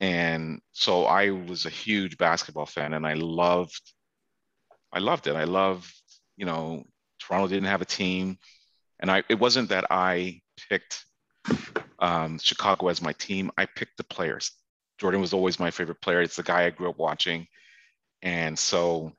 [0.00, 3.92] And so I was a huge basketball fan and I loved,
[4.92, 5.34] I loved it.
[5.34, 5.92] I loved,
[6.36, 6.84] you know,
[7.18, 8.38] Toronto didn't have a team.
[9.00, 11.04] And I, it wasn't that I picked
[11.98, 13.50] um, Chicago as my team.
[13.58, 14.52] I picked the players.
[14.98, 16.22] Jordan was always my favorite player.
[16.22, 17.46] It's the guy I grew up watching.
[18.22, 19.12] And so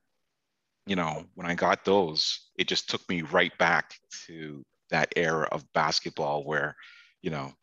[0.89, 3.93] you know, when I got those, it just took me right back
[4.25, 6.75] to that era of basketball where,
[7.21, 7.53] you know,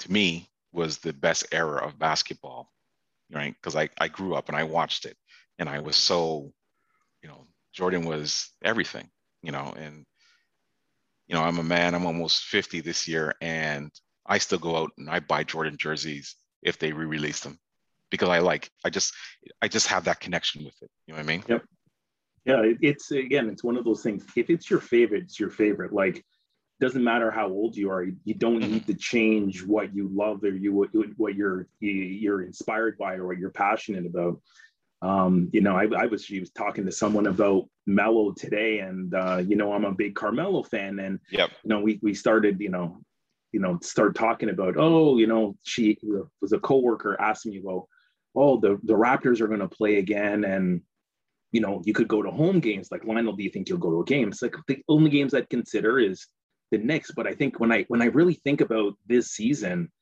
[0.00, 2.70] to me was the best era of basketball,
[3.32, 3.54] right?
[3.54, 5.16] Because I, I grew up and I watched it
[5.58, 6.52] and I was so,
[7.22, 9.08] you know, Jordan was everything,
[9.42, 10.04] you know, and,
[11.26, 13.90] you know, I'm a man, I'm almost 50 this year and
[14.26, 17.58] I still go out and I buy Jordan jerseys if they re-release them
[18.10, 19.12] because I like I just
[19.60, 20.90] I just have that connection with it.
[21.06, 21.44] You know what I mean?
[21.48, 21.62] Yep.
[22.44, 24.24] Yeah, it's again, it's one of those things.
[24.36, 25.92] If it's your favorite, it's your favorite.
[25.92, 26.24] Like,
[26.80, 28.04] doesn't matter how old you are.
[28.04, 32.98] You don't need to change what you love or you what, what you're you're inspired
[32.98, 34.40] by or what you're passionate about.
[35.00, 39.14] Um, you know, I, I was she was talking to someone about Melo today, and
[39.14, 41.50] uh, you know, I'm a big Carmelo fan, and yep.
[41.62, 43.00] you know, we we started, you know,
[43.54, 45.96] you know, start talking about, oh, you know, she
[46.40, 47.88] was a coworker asking me, well,
[48.34, 50.42] oh, the, the Raptors are going to play again.
[50.44, 50.82] And,
[51.54, 53.92] you know, you could go to home games like Lionel, do you think you'll go
[53.92, 54.30] to a game?
[54.30, 56.26] It's like the only games I'd consider is
[56.72, 57.12] the Knicks.
[57.14, 59.92] But I think when I, when I really think about this season,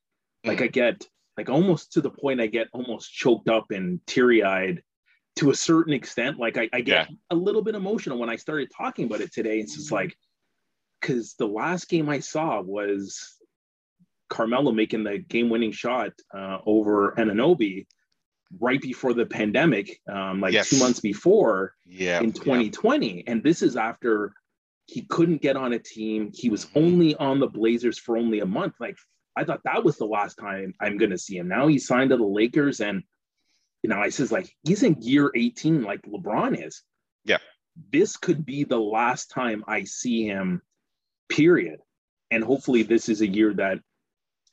[0.47, 0.65] like mm.
[0.65, 4.83] I get like almost to the point I get almost choked up and teary eyed
[5.37, 6.39] to a certain extent.
[6.39, 7.17] Like I, I get yeah.
[7.31, 9.59] a little bit emotional when I started talking about it today.
[9.61, 10.17] It's just like,
[11.03, 13.37] because the last game I saw was
[14.31, 17.85] Carmelo making the game winning shot uh, over Anunoby
[18.61, 20.71] right before the pandemic, um, like yes.
[20.71, 23.17] two months before yeah, in 2020.
[23.17, 23.23] Yeah.
[23.27, 24.33] And this is after
[24.87, 26.31] he couldn't get on a team.
[26.35, 28.75] He was only on the Blazers for only a month.
[28.81, 28.97] Like
[29.37, 31.49] I thought that was the last time I'm going to see him.
[31.49, 33.03] Now he signed to the Lakers, and
[33.83, 36.83] you know, I says like he's in year 18, like LeBron is.
[37.25, 37.39] Yeah,
[37.93, 40.63] this could be the last time I see him.
[41.29, 41.81] Period.
[42.31, 43.79] And hopefully, this is a year that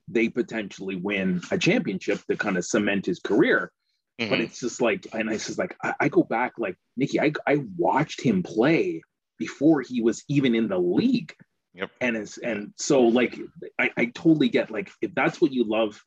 [0.07, 3.71] they potentially win a championship to kind of cement his career.
[4.19, 4.29] Mm-hmm.
[4.29, 7.32] But it's just like, and I just like, I, I go back, like, Nikki, I,
[7.47, 9.01] I watched him play
[9.38, 11.34] before he was even in the league.
[11.73, 11.91] Yep.
[12.01, 13.39] And it's, and so like,
[13.79, 16.03] I, I totally get like, if that's what you love,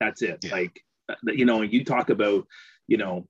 [0.00, 0.38] that's it.
[0.42, 0.52] Yeah.
[0.52, 0.80] Like,
[1.24, 2.46] you know, you talk about,
[2.86, 3.28] you know,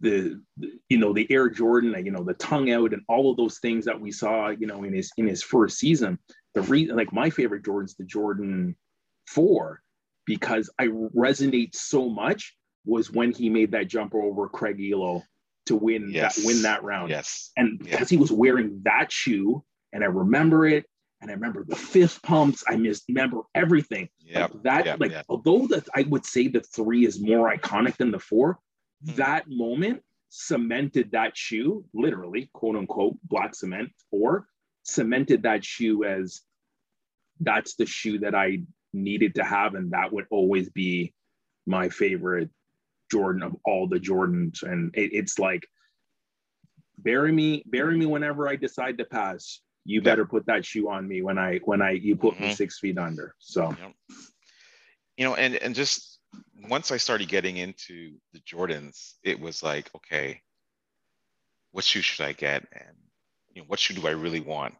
[0.00, 3.36] the, the, you know the Air Jordan, you know the tongue out, and all of
[3.36, 6.18] those things that we saw, you know, in his in his first season.
[6.54, 8.76] The reason, like my favorite Jordan's the Jordan
[9.26, 9.82] Four,
[10.24, 12.54] because I resonate so much
[12.88, 15.22] was when he made that jumper over Craig Ehlo
[15.66, 16.36] to win yes.
[16.36, 17.10] that win that round.
[17.10, 17.52] Yes.
[17.56, 20.86] And because he was wearing that shoe, and I remember it,
[21.20, 22.64] and I remember the fist pumps.
[22.66, 24.08] I remember everything.
[24.18, 24.42] Yeah.
[24.42, 25.26] Like that, yep, like yep.
[25.28, 29.16] although that I would say the three is more iconic than the 4 mm-hmm.
[29.16, 34.46] that moment cemented that shoe, literally, quote unquote, black cement, or
[34.84, 36.40] cemented that shoe as
[37.40, 38.62] that's the shoe that I
[38.94, 41.12] needed to have, and that would always be
[41.66, 42.48] my favorite
[43.10, 45.66] Jordan of all the Jordans, and it, it's like
[46.98, 49.60] bury me, bury me whenever I decide to pass.
[49.84, 52.44] You better put that shoe on me when I when I you put mm-hmm.
[52.44, 53.34] me six feet under.
[53.38, 53.94] So, yep.
[55.16, 56.18] you know, and and just
[56.68, 60.42] once I started getting into the Jordans, it was like, okay,
[61.72, 62.96] what shoe should I get, and
[63.54, 64.74] you know, what shoe do I really want?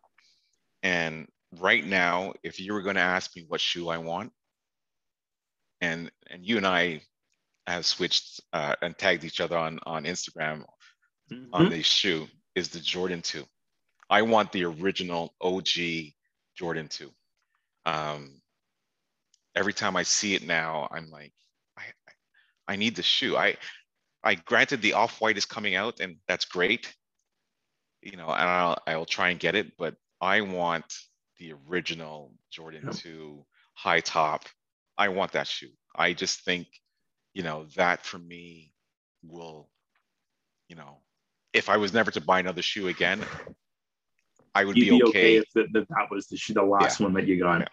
[0.82, 1.26] And
[1.58, 4.32] right now, if you were going to ask me what shoe I want,
[5.80, 7.00] and and you and I
[7.70, 10.64] have switched uh, and tagged each other on on Instagram
[11.32, 11.54] mm-hmm.
[11.54, 13.44] on the shoe is the Jordan 2.
[14.10, 15.68] I want the original OG
[16.56, 17.10] Jordan 2.
[17.86, 18.40] Um,
[19.54, 21.32] every time I see it now, I'm like,
[21.76, 21.82] I,
[22.66, 23.36] I need the shoe.
[23.36, 23.56] I,
[24.22, 26.94] I granted the off white is coming out, and that's great.
[28.02, 30.84] You know, and I'll I'll try and get it, but I want
[31.38, 32.94] the original Jordan yep.
[32.94, 34.44] 2 high top.
[34.96, 35.70] I want that shoe.
[35.94, 36.66] I just think,
[37.34, 38.72] you know, that for me
[39.22, 39.68] will,
[40.68, 40.98] you know,
[41.52, 43.20] if I was never to buy another shoe again,
[44.54, 45.08] I would be, be okay.
[45.08, 47.06] okay, if the, the, that was the, the last yeah.
[47.06, 47.60] one that you got.
[47.60, 47.66] Yeah.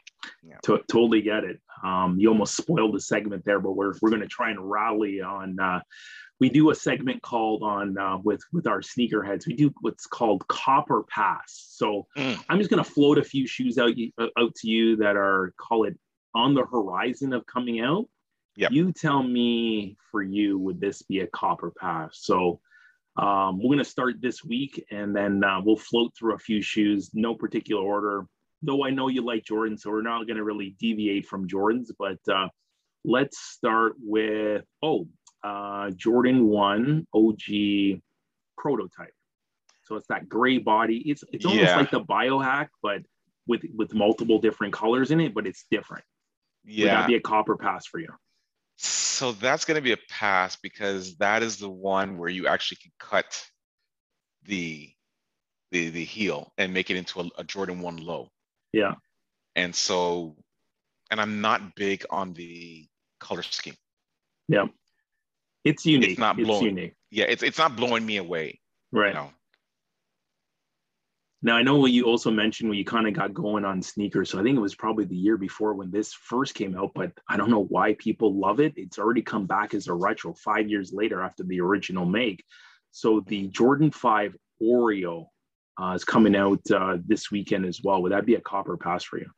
[0.43, 0.57] Yeah.
[0.63, 1.59] To, totally get it.
[1.83, 5.21] Um, you almost spoiled the segment there, but we're we're going to try and rally
[5.21, 5.59] on.
[5.59, 5.81] Uh,
[6.39, 9.47] we do a segment called on uh, with with our sneakerheads.
[9.47, 11.67] We do what's called Cop or Pass.
[11.69, 12.39] So mm.
[12.49, 15.53] I'm just going to float a few shoes out uh, out to you that are
[15.57, 15.97] call it
[16.33, 18.05] on the horizon of coming out.
[18.57, 18.71] Yep.
[18.71, 22.19] You tell me for you, would this be a Cop or Pass?
[22.21, 22.59] So
[23.17, 26.61] um, we're going to start this week and then uh, we'll float through a few
[26.61, 28.25] shoes, no particular order.
[28.61, 31.91] Though I know you like Jordan, so we're not going to really deviate from Jordans,
[31.97, 32.47] but uh,
[33.03, 35.07] let's start with oh,
[35.43, 37.99] uh, Jordan 1 OG
[38.57, 39.13] prototype.
[39.83, 40.97] So it's that gray body.
[41.05, 41.77] It's it's almost yeah.
[41.77, 43.03] like the biohack, but
[43.45, 46.03] with with multiple different colors in it, but it's different.
[46.63, 46.85] Yeah.
[46.85, 48.09] Would that be a cop or pass for you?
[48.77, 52.77] So that's going to be a pass because that is the one where you actually
[52.81, 53.45] can cut
[54.43, 54.89] the
[55.71, 58.29] the the heel and make it into a, a Jordan one low.
[58.73, 58.95] Yeah.
[59.55, 60.35] And so,
[61.09, 62.87] and I'm not big on the
[63.19, 63.75] color scheme.
[64.47, 64.65] Yeah.
[65.63, 66.11] It's unique.
[66.11, 66.51] It's not blowing.
[66.51, 66.93] It's unique.
[67.09, 68.59] Yeah, it's it's not blowing me away.
[68.91, 69.09] Right.
[69.09, 69.31] You know?
[71.45, 74.31] Now I know what you also mentioned when you kind of got going on sneakers.
[74.31, 77.11] So I think it was probably the year before when this first came out, but
[77.29, 78.73] I don't know why people love it.
[78.77, 82.43] It's already come back as a retro five years later after the original make.
[82.89, 85.27] So the Jordan 5 Oreo
[85.79, 88.01] uh, is coming out uh, this weekend as well.
[88.01, 89.29] Would that be a cop or pass for you?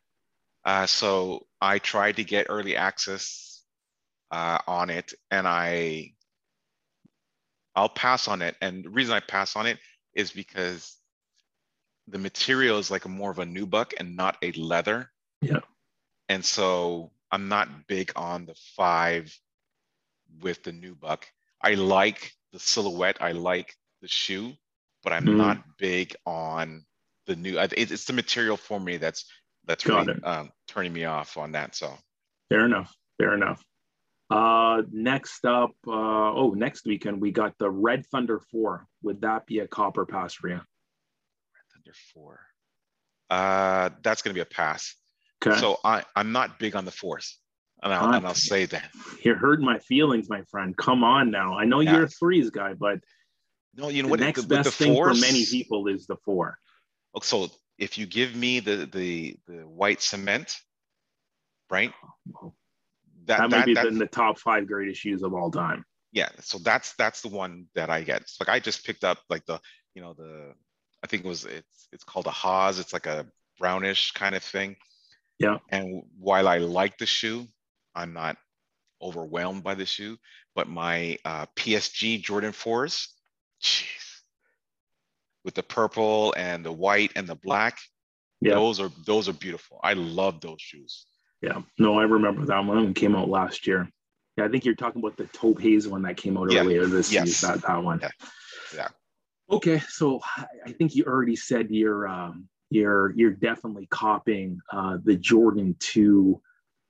[0.64, 3.64] Uh, so I tried to get early access
[4.32, 6.14] uh, on it, and I
[7.76, 8.56] I'll pass on it.
[8.62, 9.78] And the reason I pass on it
[10.16, 10.98] is because
[12.08, 15.12] the material is like a more of a nubuck and not a leather.
[15.42, 15.60] Yeah.
[16.30, 19.38] And so I'm not big on the five
[20.42, 21.24] with the nubuck.
[21.62, 23.18] I like the silhouette.
[23.22, 24.54] I like the shoe,
[25.04, 25.36] but I'm mm.
[25.36, 26.86] not big on
[27.26, 27.58] the new.
[27.60, 29.26] It's the material for me that's
[29.66, 31.76] that's really um, turning me off on that.
[31.76, 31.94] So
[32.50, 32.94] fair enough.
[33.18, 33.64] Fair enough.
[34.30, 38.86] Uh, next up, uh, oh, next weekend we got the Red Thunder Four.
[39.04, 40.62] Would that be a cop or pass for you?
[41.88, 42.40] Under four.
[43.30, 44.96] Uh, that's going to be a pass.
[45.46, 45.60] Okay.
[45.60, 47.36] So I, I'm not big on the fourth.
[47.84, 48.90] And I'll, and I'll say that.
[49.24, 50.76] You hurt my feelings, my friend.
[50.76, 51.58] Come on now.
[51.60, 51.94] I know yeah.
[51.94, 53.00] you're a threes guy, but
[53.76, 54.20] no, you know the what?
[54.20, 56.58] Next the, best the thing for many people is the four.
[57.14, 60.56] Oh, so if you give me the the the white cement,
[61.70, 61.94] right?
[63.26, 65.86] That, that might that, be that, in the top five greatest shoes of all time.
[66.12, 68.22] Yeah, so that's that's the one that I get.
[68.22, 69.60] It's like I just picked up like the
[69.94, 70.56] you know the
[71.04, 72.80] I think it was it's it's called a Haas.
[72.80, 73.26] It's like a
[73.60, 74.76] brownish kind of thing.
[75.40, 75.58] Yeah.
[75.70, 77.48] And while I like the shoe,
[77.96, 78.38] I'm not
[79.02, 80.18] overwhelmed by the shoe.
[80.56, 83.08] But my uh, PSG Jordan 4s,
[83.62, 84.22] jeez,
[85.46, 87.78] with the purple and the white and the black,
[88.42, 88.56] yeah.
[88.56, 89.80] those are those are beautiful.
[89.84, 91.06] I love those shoes.
[91.42, 91.62] Yeah.
[91.78, 93.88] No, I remember that one came out last year.
[94.36, 96.62] Yeah, I think you're talking about the taupe haze one that came out yeah.
[96.62, 97.42] earlier this yes.
[97.42, 97.52] year.
[97.52, 98.00] That that one.
[98.02, 98.10] Yeah.
[98.76, 98.88] yeah.
[99.50, 100.20] Okay, so
[100.66, 106.42] I think you already said you're um, you're you're definitely copying uh, the Jordan Two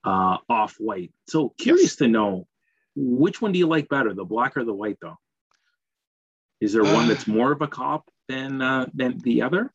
[0.04, 1.12] uh, off white.
[1.28, 1.96] So curious yes.
[1.98, 2.48] to know
[2.96, 5.18] which one do you like better, the black or the white, though?
[6.60, 9.72] Is there uh, one that's more of a cop than uh, than the other?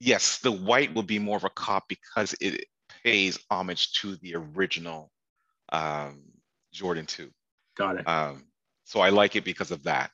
[0.00, 2.66] Yes, the white will be more of a cop because it
[3.02, 5.10] pays homage to the original
[5.72, 6.24] um,
[6.72, 7.30] Jordan Two.
[7.76, 8.08] Got it.
[8.08, 8.44] Um,
[8.84, 10.10] so I like it because of that.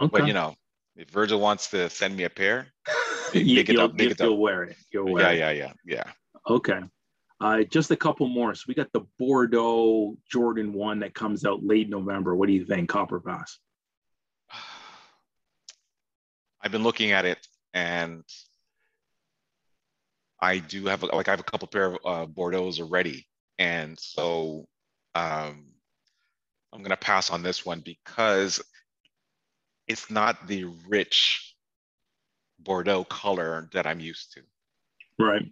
[0.00, 0.20] Okay.
[0.20, 0.54] But you know,
[0.96, 2.68] if Virgil wants to send me a pair,
[3.34, 4.76] make it up, make you'll wear it.
[4.92, 5.56] You'll wear yeah, it.
[5.56, 6.12] yeah, yeah, yeah.
[6.48, 6.80] Okay.
[7.40, 8.54] Uh, just a couple more.
[8.54, 12.34] So we got the Bordeaux Jordan one that comes out late November.
[12.34, 13.58] What do you think, Cop or Pass?
[16.60, 17.38] I've been looking at it,
[17.72, 18.24] and
[20.40, 23.26] I do have like I have a couple pair of uh, Bordeaux's already,
[23.58, 24.66] and so
[25.14, 25.66] um,
[26.72, 28.60] I'm gonna pass on this one because
[29.88, 31.54] it's not the rich
[32.60, 34.42] Bordeaux color that I'm used to.
[35.18, 35.50] Right.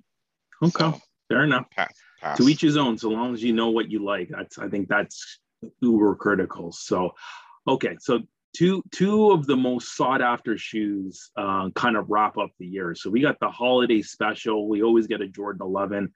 [0.62, 0.72] Okay.
[0.78, 1.66] So, Fair enough.
[1.70, 2.38] Pass, pass.
[2.38, 2.98] To each his own.
[2.98, 5.40] So long as you know what you like, that's I think that's
[5.80, 6.72] uber critical.
[6.72, 7.12] So,
[7.66, 7.96] okay.
[8.00, 8.20] So
[8.56, 12.94] two two of the most sought after shoes uh, kind of wrap up the year.
[12.94, 14.68] So we got the holiday special.
[14.68, 16.12] We always get a Jordan 11,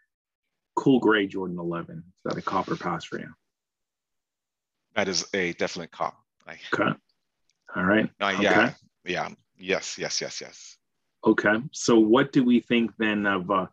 [0.76, 1.96] cool gray Jordan 11.
[1.96, 3.28] Is that a cop or pass for you?
[4.94, 6.16] That is a definite cop.
[6.46, 6.92] I, Okay.
[7.76, 8.10] All right.
[8.20, 8.74] uh, yeah, Okay.
[9.04, 9.28] yeah,
[9.58, 10.76] yes, yes, yes, yes.
[11.24, 11.56] Okay.
[11.72, 13.66] So what do we think then of uh,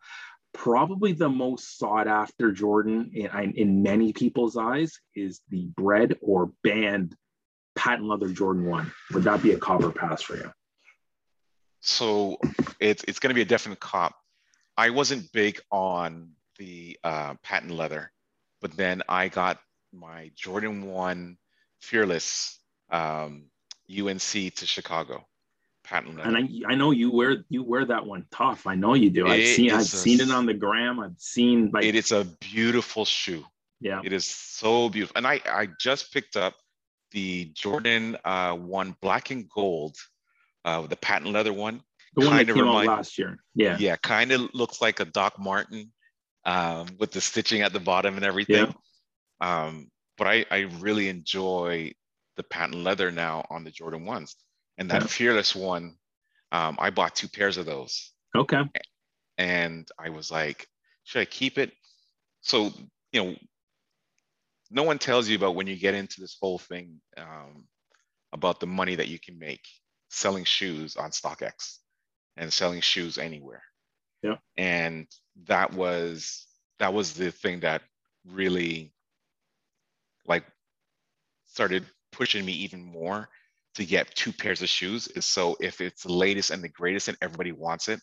[0.53, 6.51] probably the most sought after Jordan in, in many people's eyes is the bred or
[6.63, 7.15] banned
[7.75, 8.91] patent leather Jordan 1.
[9.13, 10.51] Would that be a cop or pass for you?
[11.79, 12.37] So
[12.79, 14.15] it's it's going to be a definite cop.
[14.75, 18.11] I wasn't big on the uh, patent leather,
[18.61, 19.59] but then I got
[19.93, 21.37] my Jordan One
[21.79, 23.45] Fearless um,
[23.89, 25.25] UNC to Chicago
[25.83, 26.35] patent leather.
[26.35, 28.67] And I, I know you wear you wear that one tough.
[28.67, 29.25] I know you do.
[29.27, 30.99] I've seen I've a- seen it on the gram.
[30.99, 33.45] I've seen like it is a beautiful shoe.
[33.79, 34.01] yeah.
[34.03, 35.17] It is so beautiful.
[35.17, 36.55] And I, I just picked up
[37.11, 39.95] the Jordan uh, one black and gold,
[40.65, 41.81] uh, the patent leather one.
[42.15, 43.37] The one that came remind- out last year.
[43.55, 43.77] Yeah.
[43.79, 45.93] Yeah, kind of looks like a Doc Martin
[46.43, 48.73] um, with the stitching at the bottom and everything.
[49.41, 49.65] Yeah.
[49.65, 51.93] Um, but I, I really enjoy
[52.37, 54.35] the patent leather now on the Jordan ones.
[54.77, 55.07] And that Yeah.
[55.09, 55.97] fearless one,
[56.51, 58.63] um, I bought two pairs of those Okay.
[59.37, 60.67] and I was like,
[61.03, 61.73] should I keep it?
[62.41, 62.71] So,
[63.11, 63.35] you know,
[64.69, 67.67] no one tells you about when you get into this whole thing um,
[68.33, 69.67] about the money that you can make
[70.09, 71.79] selling shoes on StockX
[72.37, 73.63] and selling shoes anywhere.
[74.23, 74.37] Yeah.
[74.57, 75.07] And
[75.45, 76.47] that was
[76.79, 77.83] that was the thing that
[78.25, 78.93] really
[80.25, 80.45] like
[81.45, 83.29] started pushing me even more
[83.75, 87.07] to get two pairs of shoes is so if it's the latest and the greatest
[87.07, 87.99] and everybody wants it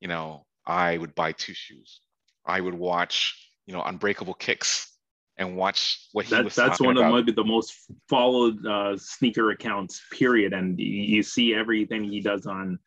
[0.00, 2.00] you know, I would buy two shoes.
[2.44, 4.92] I would watch, you know, Unbreakable Kicks
[5.36, 7.08] and watch what he That, was that's one about.
[7.08, 7.74] of maybe the most
[8.08, 10.52] followed uh, sneaker accounts, period.
[10.52, 12.78] And you, you see everything he does on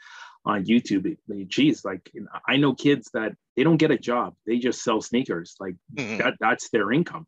[0.45, 1.17] on YouTube.
[1.47, 2.11] Geez, like
[2.47, 5.55] I know kids that they don't get a job; they just sell sneakers.
[5.59, 6.17] Like Mhm.
[6.19, 7.27] that, that's their income.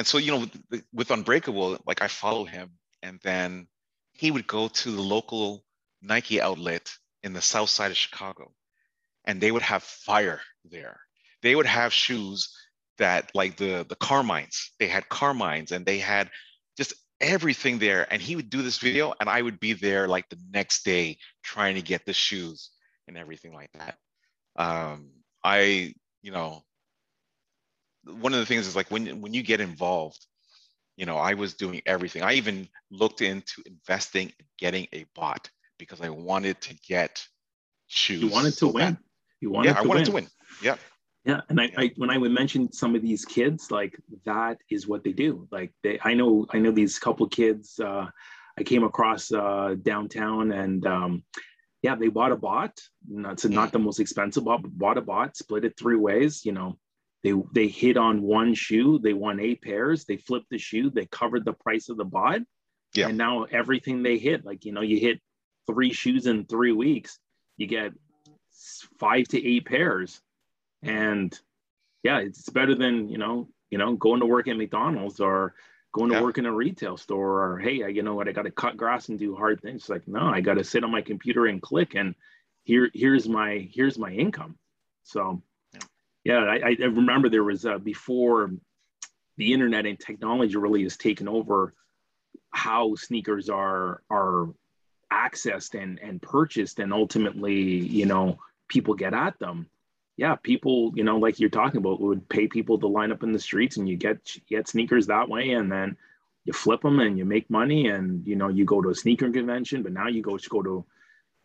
[0.00, 2.70] And so, you know, with, with Unbreakable, like I follow him,
[3.02, 3.66] and then
[4.14, 5.62] he would go to the local
[6.00, 6.90] Nike outlet
[7.22, 8.54] in the south side of Chicago,
[9.26, 11.00] and they would have fire there.
[11.42, 12.48] They would have shoes
[12.96, 16.30] that, like the the Carmines, they had Carmines, and they had
[16.78, 18.10] just everything there.
[18.10, 21.18] And he would do this video, and I would be there like the next day
[21.42, 22.70] trying to get the shoes
[23.06, 23.98] and everything like that.
[24.56, 25.10] Um,
[25.44, 26.64] I, you know,
[28.04, 30.24] one of the things is like when when you get involved
[30.96, 35.48] you know i was doing everything i even looked into investing in getting a bot
[35.78, 37.24] because i wanted to get
[37.88, 38.94] shoes You wanted to so win.
[38.94, 38.98] bad.
[39.40, 40.04] You wanted yeah to i wanted win.
[40.06, 40.26] to win
[40.62, 40.76] yeah
[41.24, 41.80] Yeah, and I, Yeah.
[41.82, 45.46] I when I would mention some of these kids, like that is what they do.
[45.52, 47.78] Like they, I know, I know these couple kids.
[47.78, 48.06] Uh,
[48.58, 51.22] I came across uh, downtown, and um,
[51.82, 52.72] yeah, they bought a bot.
[53.06, 56.44] Not so not the most expensive bot, but bought a bot, split it three ways.
[56.48, 56.78] You know,
[57.22, 60.04] they they hit on one shoe, they won eight pairs.
[60.04, 62.40] They flipped the shoe, they covered the price of the bot,
[62.94, 63.08] Yeah.
[63.08, 65.20] and now everything they hit, like you know, you hit
[65.66, 67.18] three shoes in three weeks,
[67.56, 67.92] you get
[68.98, 70.20] five to eight pairs
[70.82, 71.38] and
[72.02, 75.54] yeah it's better than you know you know going to work at mcdonald's or
[75.92, 76.22] going to Yeah.
[76.22, 78.76] work in a retail store or hey I, you know what i got to cut
[78.76, 81.60] grass and do hard things like no i got to sit on my computer and
[81.62, 82.14] click and
[82.64, 84.58] here here's my here's my income
[85.02, 85.42] so
[86.24, 88.50] yeah i, I remember there was uh, before
[89.36, 91.74] the internet and technology really has taken over
[92.50, 94.48] how sneakers are are
[95.12, 99.66] accessed and and purchased and ultimately you know people get at them.
[100.16, 103.32] Yeah people you know like you're talking about would pay people to line up in
[103.32, 105.96] the streets and you get you get sneakers that way and then
[106.44, 109.30] you flip them and you make money and you know you go to a sneaker
[109.30, 110.84] convention but now you go go to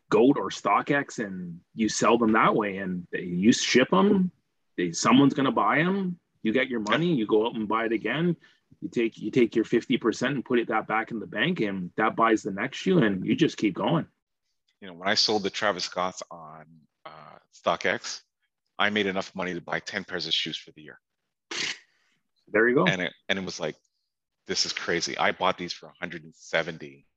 [0.09, 4.31] goat or stockx and you sell them that way and you ship them
[4.77, 7.85] they, someone's going to buy them you get your money you go out and buy
[7.85, 8.37] it again.
[8.79, 11.89] You take you take your 50% and put it that back in the bank and
[11.97, 14.05] that buys the next shoe and you just keep going.
[14.79, 16.65] You know when i sold the travis scotts on
[17.03, 18.21] uh, stockx
[18.77, 20.99] i made enough money to buy 10 pairs of shoes for the year.
[22.47, 22.85] There you go.
[22.85, 23.75] And it and it was like
[24.45, 25.17] this is crazy.
[25.17, 27.07] I bought these for 170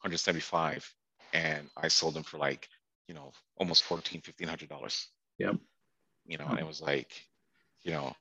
[0.00, 0.92] 175
[1.32, 2.68] and i sold them for like
[3.06, 5.06] you know almost 14 1500 dollars.
[5.38, 5.56] Yep.
[6.26, 7.10] You know and it was like
[7.82, 8.14] you know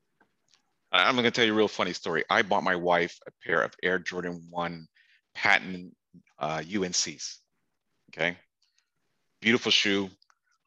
[0.91, 2.23] i'm going to tell you a real funny story.
[2.29, 4.87] I bought my wife a pair of air jordan 1
[5.33, 5.95] patent
[6.39, 7.37] uh, uncs
[8.15, 8.37] okay?
[9.41, 10.09] Beautiful shoe.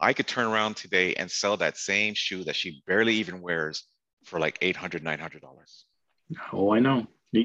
[0.01, 3.85] I could turn around today and sell that same shoe that she barely even wears
[4.25, 5.85] for like 800 900 dollars.
[6.53, 7.07] Oh i know.
[7.33, 7.43] You,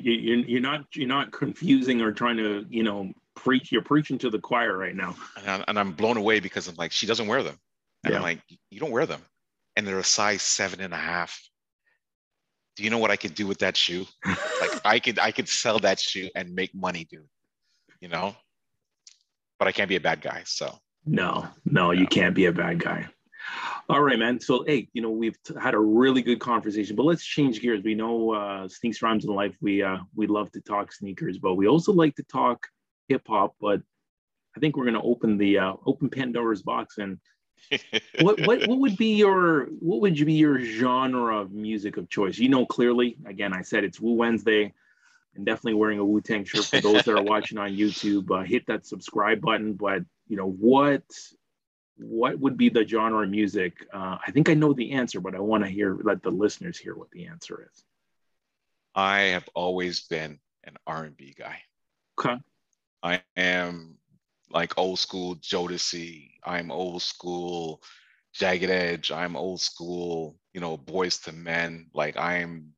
[0.47, 3.71] you're not you're not confusing or trying to you know preach.
[3.71, 5.15] You're preaching to the choir right now.
[5.37, 7.57] And I'm, and I'm blown away because I'm like, she doesn't wear them,
[8.03, 8.17] and Yeah.
[8.17, 8.39] I'm like,
[8.69, 9.21] you don't wear them,
[9.75, 11.39] and they're a size seven and a half.
[12.75, 14.05] Do you know what I could do with that shoe?
[14.25, 17.27] Like I could I could sell that shoe and make money, dude.
[18.01, 18.35] You know,
[19.59, 20.43] but I can't be a bad guy.
[20.45, 23.07] So No, no, you can't be a bad guy.
[23.89, 24.39] All right, man.
[24.39, 27.83] So, hey, you know, we've t- had a really good conversation, but let's change gears.
[27.83, 29.55] We know uh, Sneaks Rhymes in Life.
[29.61, 32.65] We uh, we love to talk sneakers, but we also like to talk
[33.09, 33.55] hip hop.
[33.59, 33.81] But
[34.55, 36.97] I think we're going to open the uh, open Pandora's box.
[36.97, 37.19] And
[38.21, 42.37] what what what would be your what would be your genre of music of choice?
[42.37, 44.73] You know, clearly, again, I said it's Woo Wednesday.
[45.35, 48.29] and definitely wearing a Wu Tang shirt for those that are watching on YouTube.
[48.31, 49.73] Uh, hit that subscribe button.
[49.73, 51.03] But you know what?
[51.97, 53.85] What would be the genre of music?
[53.93, 56.77] Uh, I think I know the answer, but I want to hear let the listeners
[56.77, 57.83] hear what the answer is.
[58.95, 61.59] I have always been an R&B guy.
[62.19, 62.39] Okay.
[63.01, 63.97] I am
[64.53, 66.31] like old school Jodeci.
[66.45, 67.81] I'm old school
[68.33, 69.11] Jagged Edge.
[69.11, 71.89] I'm old school, you know, Boyz II Men.
[71.93, 72.73] Like I'm,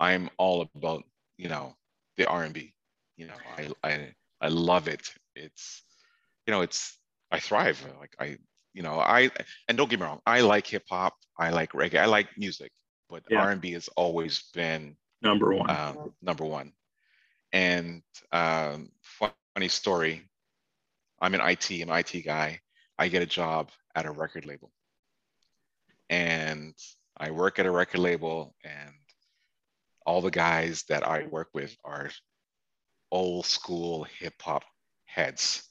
[0.00, 0.92] I'm all about,
[1.24, 1.64] you know,
[2.04, 2.64] the R&B.
[3.08, 5.08] You know, I I I love it.
[5.34, 5.82] It's,
[6.46, 6.98] you know, it's
[7.30, 7.84] I thrive.
[7.98, 8.38] Like I,
[8.74, 9.30] you know, I
[9.68, 11.14] and don't get me wrong, I like hip hop.
[11.38, 11.98] I like reggae.
[12.00, 12.70] I like music,
[13.08, 13.40] but Yeah.
[13.40, 15.70] R&B has always been Number one.
[15.70, 16.72] um, number one.
[17.52, 18.02] And
[18.32, 20.29] um, funny story,
[21.20, 22.60] I'm an IT, an IT guy.
[22.98, 24.70] I get a job at a record label,
[26.08, 26.74] and
[27.16, 28.94] I work at a record label, and
[30.06, 32.10] all the guys that I work with are
[33.10, 34.64] old school hip hop
[35.04, 35.66] heads,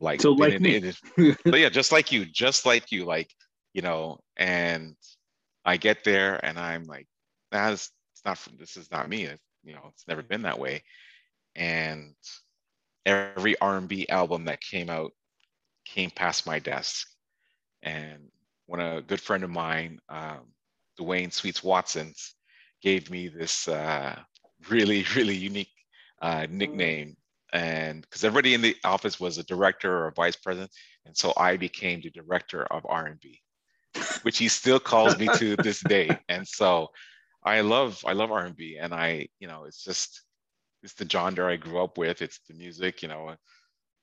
[0.00, 0.76] like So like in- me.
[0.76, 3.30] in- but yeah, just like you, just like you, like
[3.72, 4.20] you know.
[4.36, 4.96] And
[5.64, 7.06] I get there, and I'm like,
[7.52, 8.38] nah, this, it's not.
[8.58, 9.24] This is not me.
[9.24, 10.82] It's, you know, it's never been that way.
[11.54, 12.14] And
[13.06, 15.12] every R&B album that came out
[15.86, 17.08] came past my desk.
[17.82, 18.18] And
[18.66, 20.40] when a good friend of mine, um,
[20.98, 22.12] Dwayne Sweets Watson,
[22.82, 24.18] gave me this uh,
[24.68, 25.72] really, really unique
[26.20, 27.16] uh, nickname.
[27.52, 30.72] And because everybody in the office was a director or a vice president,
[31.06, 33.40] and so I became the director of R&B,
[34.22, 36.18] which he still calls me to this day.
[36.28, 36.88] And so
[37.44, 40.22] I love I love R&B, and I you know it's just
[40.86, 42.22] it's the genre I grew up with.
[42.22, 43.34] It's the music, you know.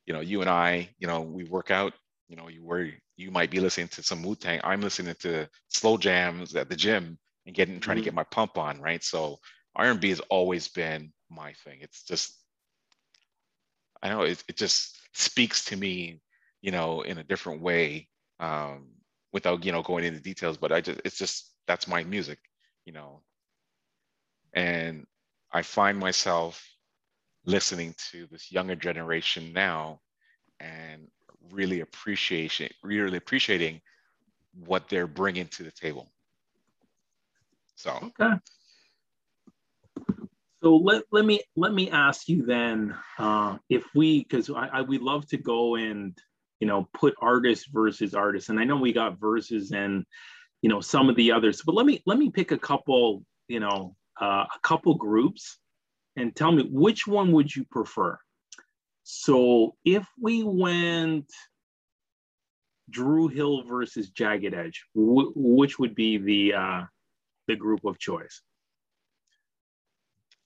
[0.05, 1.93] You know, you and I, you know, we work out.
[2.27, 4.59] You know, you were you might be listening to some Wu Tang.
[4.65, 8.57] I'm listening to slow jams at the gym and getting trying to get my pump
[8.57, 9.01] on, right?
[9.01, 9.39] So
[9.75, 11.79] R&B has always been my thing.
[11.81, 12.37] It's just
[14.01, 16.19] I know it, it just speaks to me,
[16.61, 18.09] you know, in a different way,
[18.41, 18.89] um,
[19.31, 20.57] without you know going into details.
[20.57, 22.39] But I just it's just that's my music,
[22.83, 23.21] you know.
[24.53, 25.05] And
[25.53, 26.72] I find myself
[27.45, 29.99] listening to this younger generation now
[30.59, 31.07] and
[31.51, 33.81] really appreciation really appreciating
[34.65, 36.07] what they're bringing to the table.
[37.75, 38.35] So Okay.
[40.63, 44.81] So let, let me let me ask you then uh, if we because I, I
[44.81, 46.17] we love to go and
[46.61, 50.05] you know put artists versus artists and I know we got verses and
[50.61, 53.59] you know some of the others but let me let me pick a couple you
[53.59, 55.57] know uh, a couple groups
[56.15, 58.17] and tell me which one would you prefer.
[59.03, 61.29] So if we went
[62.89, 66.83] Dru Hill versus Jagged Edge, wh- which would be the uh,
[67.47, 68.41] the group of choice?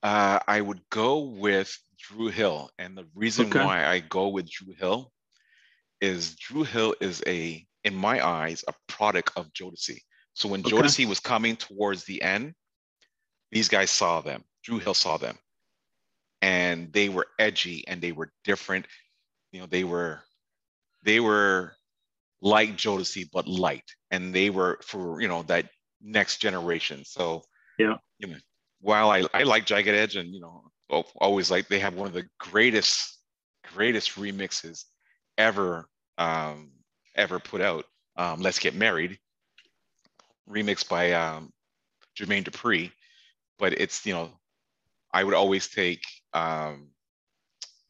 [0.03, 2.70] Uh, I would go with Dru Hill.
[2.78, 3.63] And the reason Okay.
[3.63, 5.11] why I go with Dru Hill
[6.01, 9.99] is Dru Hill is a, in my eyes, a product of Jodeci.
[10.34, 10.76] So when Okay.
[10.76, 12.53] Jodeci was coming towards the end,
[13.51, 14.43] these guys saw them.
[14.63, 15.38] Dru Hill saw them.
[16.42, 18.86] And they were edgy and they were different.
[19.52, 20.22] You know, they were
[21.04, 21.74] they were
[22.42, 23.84] like Jodeci, but light.
[24.12, 25.70] And they were for, you know, that
[26.02, 27.04] next generation.
[27.06, 27.44] So
[27.78, 27.98] Yeah.
[28.20, 28.36] you know,
[28.82, 30.72] while I, I like Jagged Edge and you know
[31.16, 33.20] always like they have one of the greatest
[33.74, 34.86] greatest remixes
[35.38, 36.72] ever um,
[37.16, 37.86] ever put out.
[38.18, 39.18] Um, Let's Get Married,
[40.50, 41.52] remixed by um,
[42.18, 42.92] Jermaine Dupri,
[43.60, 44.32] but it's you know
[45.12, 46.04] I would always take
[46.34, 46.90] um,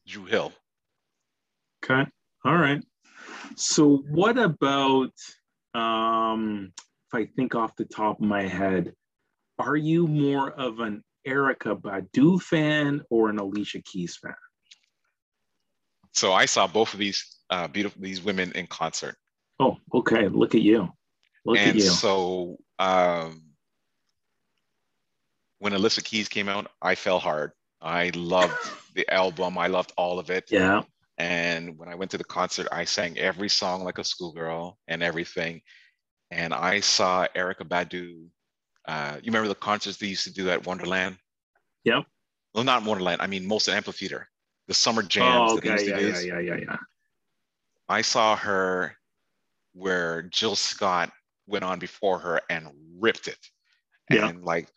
[0.06, 0.52] Dru Hill.
[1.84, 2.08] Okay.
[2.44, 2.82] All right.
[3.56, 5.12] So what about
[5.74, 8.92] um if I think off the top of my head,
[9.58, 14.34] are you more of an Erykah Badu fan or an Alicia Keys fan?
[16.12, 19.16] So I saw both of these uh, beautiful these women in concert.
[19.60, 20.28] Oh, okay.
[20.28, 20.88] Look at you.
[21.44, 21.90] Look and at you.
[21.90, 23.42] so um
[25.58, 27.52] when Alicia Keys came out, I fell hard.
[27.80, 28.56] I loved
[28.94, 29.58] the album.
[29.58, 30.50] I loved all of it.
[30.50, 30.82] Yeah.
[31.16, 35.02] And when I went to the concert, I sang every song like a schoolgirl and
[35.02, 35.62] everything.
[36.30, 38.26] And I saw Erykah Badu.
[38.86, 41.16] Uh, you remember the concerts they used to do at Wonderland?
[41.84, 42.04] Yep.
[42.54, 43.20] Well, not Wonderland.
[43.20, 44.28] I mean, Molson Amphitheater,
[44.66, 45.52] the summer jams.
[45.52, 45.86] Oh, okay.
[45.86, 46.76] Yeah, yeah, yeah, yeah, yeah.
[47.88, 48.96] I saw her
[49.72, 51.10] where Jill Scott
[51.46, 52.68] went on before her and
[52.98, 53.38] ripped it
[54.10, 54.28] Yeah.
[54.28, 54.68] and like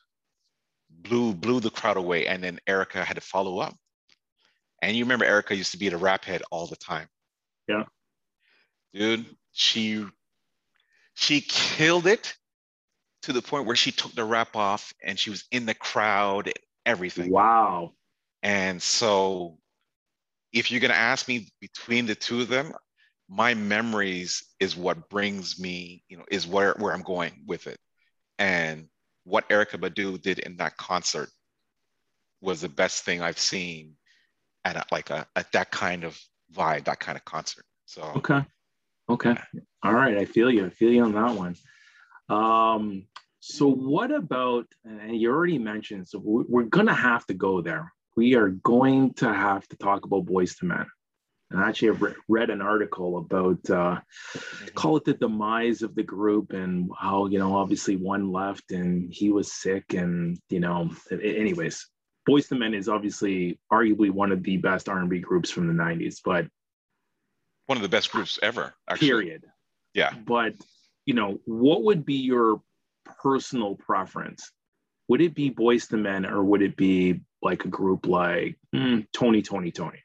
[1.03, 2.27] blew blew the crowd away.
[2.27, 3.75] And then Erykah had to follow up.
[4.81, 7.07] And you remember Erykah used to be a rap head all the time.
[7.67, 7.83] Yeah.
[8.93, 10.05] Dude, she
[11.13, 12.35] she killed it
[13.23, 16.51] to the point where she took the wrap off and she was in the crowd,
[16.85, 17.31] everything.
[17.31, 17.93] Wow.
[18.41, 19.57] And so,
[20.51, 22.73] if you're going to ask me between the two of them,
[23.29, 27.77] my memories is what brings me, you know, is where, where I'm going with it.
[28.39, 28.87] And
[29.23, 31.29] what Erykah Badu did in that concert
[32.41, 33.95] was the best thing I've seen
[34.65, 36.19] at a, like a at that kind of
[36.53, 37.65] vibe, that kind of concert.
[37.85, 38.43] So Okay.
[39.09, 39.35] Okay.
[39.83, 40.17] All right.
[40.17, 40.65] I feel you.
[40.65, 41.55] I feel you on that one.
[42.29, 43.07] Um,
[43.39, 47.91] so what about, and you already mentioned, so we're to have to go there.
[48.15, 50.85] We are going to have to talk about Boyz II Men.
[51.51, 53.99] And I actually, I've re- read an article about, uh,
[54.73, 59.11] call it the demise of the group and how, you know, obviously one left and
[59.13, 59.93] he was sick.
[59.93, 61.87] And, you know, anyways,
[62.27, 66.17] Boyz II Men is obviously arguably one of the best R&B groups from the 90s,
[66.23, 66.47] but
[67.65, 69.07] one of the best groups ever, actually.
[69.07, 69.45] period.
[69.93, 70.13] Yeah.
[70.25, 70.55] But
[71.05, 72.61] you know, what would be your
[73.21, 74.51] personal preference?
[75.07, 79.05] Would it be Boyz II Men or would it be like a group like mm,
[79.13, 79.99] Tony, Tony, Tony?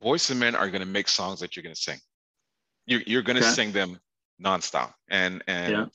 [0.00, 1.98] Boys and Men are going to make songs that you're going to sing.
[2.86, 3.52] You're, you're going to Okay.
[3.52, 3.98] sing them
[4.42, 4.92] nonstop.
[5.08, 5.86] And, and Yeah.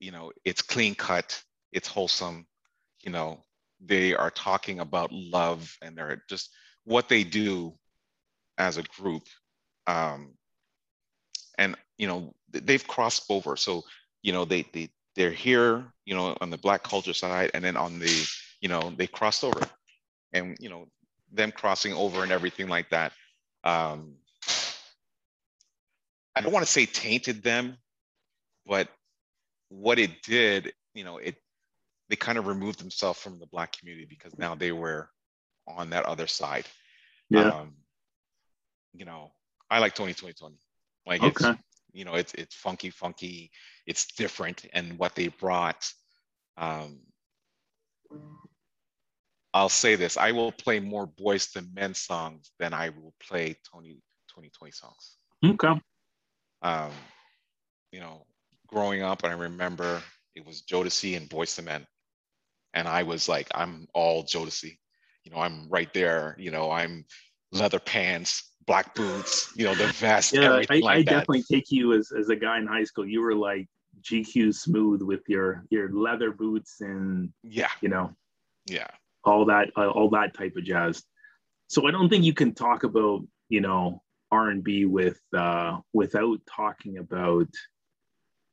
[0.00, 1.42] you know, it's clean cut,
[1.72, 2.46] it's wholesome.
[3.02, 3.44] You know,
[3.80, 6.50] they are talking about love and they're just
[6.84, 7.74] what they do
[8.58, 9.24] as a group.
[9.86, 10.34] Um,
[11.58, 13.56] and, you know, they've crossed over.
[13.56, 13.84] So,
[14.22, 17.76] you know, they, they, they're here, you know, on the Black culture side, and then
[17.76, 18.26] on the,
[18.60, 19.60] you know, they crossed over.
[20.32, 20.88] And, you know,
[21.34, 23.12] them crossing over and everything like that.
[23.62, 24.14] Um,
[26.36, 27.76] I don't want to say tainted them,
[28.66, 28.88] but
[29.68, 31.36] what it did, you know, it
[32.08, 35.08] they kind of removed themselves from the black community because now they were
[35.66, 36.66] on that other side.
[37.30, 37.48] Yeah.
[37.48, 37.74] Um,
[38.92, 39.32] you know,
[39.70, 40.58] I like Tony Tony Tony.
[41.06, 41.42] Like it's
[41.92, 43.50] you know, it's it's funky, funky,
[43.86, 45.88] it's different and what they brought.
[46.56, 47.00] Um,
[49.54, 53.56] I'll say this: I will play more Boyz II Men songs than I will play
[53.72, 53.96] Tony
[54.34, 55.16] Tony Tony songs.
[55.44, 55.80] Okay.
[56.60, 56.90] Um,
[57.92, 58.26] you know,
[58.66, 60.02] growing up, and I remember
[60.34, 61.86] it was Jodeci and Boyz II Men,
[62.74, 64.76] and I was like, I'm all Jodeci.
[65.22, 66.34] You know, I'm right there.
[66.38, 67.06] You know, I'm
[67.52, 69.52] leather pants, black boots.
[69.56, 71.04] You know, the vest, Yeah, I, like I that.
[71.04, 73.06] definitely take you as, as a guy in high school.
[73.06, 73.68] You were like
[74.02, 78.14] GQ smooth with your your leather boots and Yeah, you know
[78.66, 78.88] yeah.
[79.24, 81.02] All that uh, all that type of jazz.
[81.68, 85.78] So I don't think you can talk about you know R and B with uh,
[85.92, 87.48] without talking about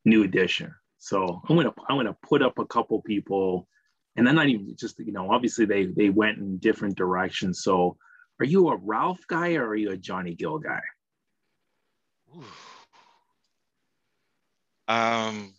[0.06, 0.74] New Edition.
[0.98, 3.68] So I'm gonna I'm gonna put up a couple people,
[4.16, 7.64] and then not even just you know obviously they they went in different directions.
[7.64, 7.98] So
[8.40, 10.82] are you a Ralph guy or are you a Johnny Gill guy?
[14.88, 15.54] Um.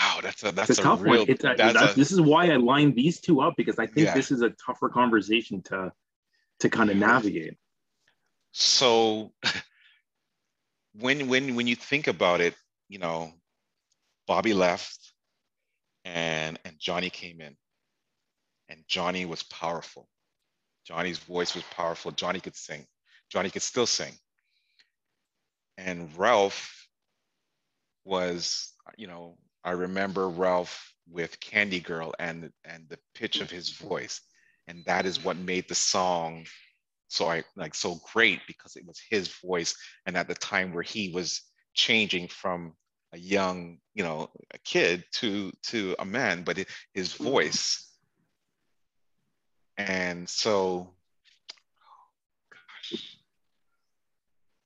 [0.00, 1.20] Wow, that's a that's a a, tough real.
[1.20, 1.30] one.
[1.30, 3.86] It's a, that's that's, a- this is why I lined these two up because I
[3.86, 4.14] think Yeah.
[4.14, 5.92] this is a tougher conversation to
[6.60, 7.56] to kind of navigate.
[8.52, 9.32] so
[10.94, 12.54] when when when you think about it,
[12.88, 13.32] you know,
[14.26, 15.12] Bobby left,
[16.04, 17.56] and and Johnny came in,
[18.68, 20.08] and Johnny was powerful.
[20.86, 22.12] Johnny's voice was powerful.
[22.12, 22.86] Johnny could sing.
[23.30, 24.14] Johnny could still sing.
[25.76, 26.88] And Ralph
[28.04, 33.70] was, you know, I remember Ralph with Candy Girl and and the pitch of his
[33.70, 34.20] voice,
[34.66, 36.46] and that is what made the song
[37.08, 39.74] so I like so great because it was his voice,
[40.06, 41.42] and at the time where he was
[41.74, 42.74] changing from
[43.12, 47.84] a young, you know, a kid to to a man, but it, his voice.
[49.78, 50.94] And so,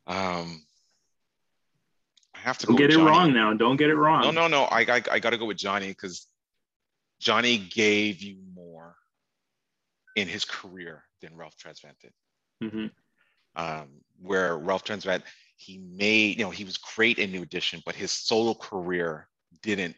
[0.07, 0.65] um,
[2.43, 3.07] have to Don't go get it Johnny.
[3.07, 3.53] wrong now.
[3.55, 4.23] Don't get it wrong.
[4.23, 4.63] No, no, no.
[4.65, 6.27] I, I, I got to go with Johnny because
[7.21, 8.97] Johnny gave you more
[10.17, 12.13] in his career than Ralph Tresvant did.
[12.63, 12.91] Mhm.
[13.57, 13.89] um,
[14.21, 15.23] where Ralph Tresvant
[15.57, 19.29] he made you know he was great in New Edition, but his solo career
[19.63, 19.97] didn't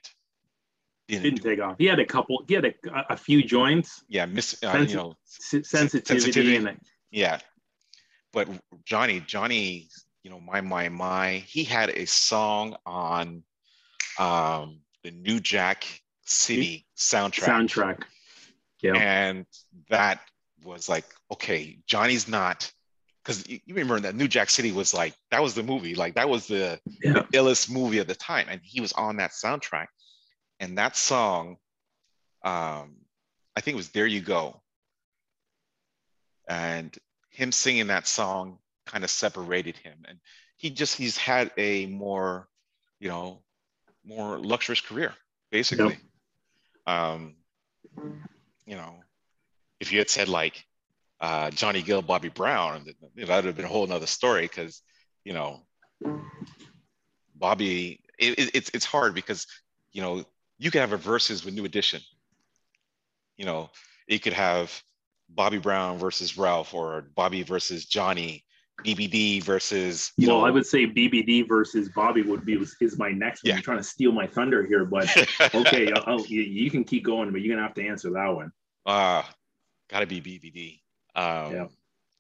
[1.09, 1.77] didn't, didn't take off.
[1.79, 2.43] He had a couple.
[2.49, 2.75] He had a,
[3.11, 4.03] a few joints.
[4.09, 6.79] Yeah, miss uh, Sensi- you know sensitivity, sensitivity and
[7.11, 7.39] yeah.
[8.33, 8.49] But
[8.85, 9.89] Johnny, Johnny,
[10.25, 13.45] you know, my my my, he had a song on
[14.19, 15.87] um, the New Jack
[16.25, 17.69] City soundtrack.
[17.69, 18.03] Soundtrack.
[18.83, 18.95] Yeah.
[18.97, 19.47] And
[19.91, 20.21] that
[20.65, 22.73] was like, okay, Johnny's not
[23.23, 26.29] because you remember that New Jack City was like that was the movie, like that
[26.29, 27.13] was the, yeah.
[27.13, 29.87] the illest movie of the time, and he was on that soundtrack,
[30.59, 31.57] and that song,
[32.45, 32.97] um,
[33.57, 34.61] I think it was "There You Go,"
[36.49, 36.97] and
[37.31, 40.19] him singing that song kind of separated him, and
[40.57, 42.49] he just he's had a more,
[43.01, 43.43] you know,
[44.05, 45.15] more luxurious career,
[45.51, 45.99] basically.
[46.87, 46.95] Yep.
[46.95, 47.37] Um,
[48.67, 48.95] you know,
[49.81, 50.65] if you had said like
[51.21, 54.83] uh, Johnny Gill, Bobby Brown, that would have been a whole nother story because,
[55.25, 55.63] you know,
[57.35, 59.47] Bobby, it, it, it's, it's hard because,
[59.93, 60.25] you know,
[60.59, 62.01] you could have a versus with New Edition.
[63.37, 63.71] You know,
[64.07, 64.83] you could have
[65.29, 68.44] Bobby Brown versus Ralph or Bobby versus Johnny,
[68.83, 70.13] BBD versus.
[70.17, 73.51] You well, know, I would say BBD versus Bobby would be is my next one.
[73.51, 73.55] Yeah.
[73.55, 75.09] You're trying to steal my thunder here, but
[75.55, 78.29] okay, I'll, I'll, you, you, can keep going, but you're gonna have to answer that
[78.29, 78.53] one.
[78.85, 79.23] Uh,
[79.91, 80.81] gotta be BBD.
[81.15, 81.67] Um, yeah.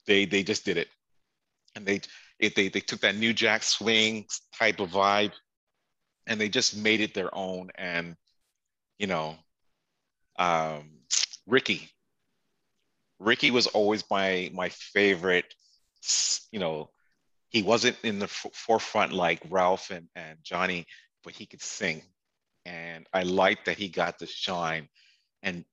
[0.06, 0.88] They they just did it,
[1.74, 2.00] and they
[2.38, 4.26] it, they they took that New Jack swing
[4.58, 5.32] type of vibe,
[6.26, 7.70] and they just made it their own.
[7.74, 8.16] And
[8.98, 9.36] you know,
[10.38, 10.90] um,
[11.46, 11.90] Ricky.
[13.18, 15.54] Ricky was always my my favorite.
[16.52, 16.90] You know,
[17.48, 20.86] he wasn't in the f- forefront like Ralph and, and Johnny,
[21.22, 22.02] but he could sing,
[22.64, 24.88] and I liked that he got to shine.
[25.42, 25.64] And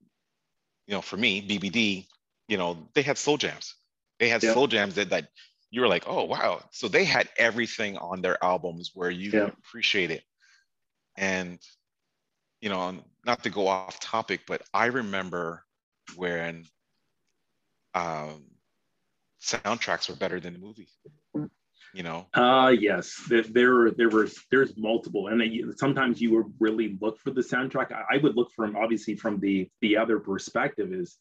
[0.87, 2.05] you know, for me, BBD,
[2.47, 3.75] you know, they had soul jams.
[4.19, 4.53] They had yeah.
[4.53, 5.29] slow jams that, that
[5.71, 6.61] you were like, oh wow.
[6.71, 9.47] So they had everything on their albums where you yeah.
[9.47, 10.23] appreciate it.
[11.17, 11.59] And
[12.61, 15.63] you know, not to go off topic, but I remember
[16.15, 16.65] when
[17.95, 18.45] um,
[19.41, 20.87] soundtracks were better than the movie.
[21.93, 22.27] You know.
[22.33, 27.19] Uh yes, there there, there was there's multiple, and then sometimes you would really look
[27.19, 27.91] for the soundtrack.
[27.91, 31.17] I, I would look from obviously from the the other perspective is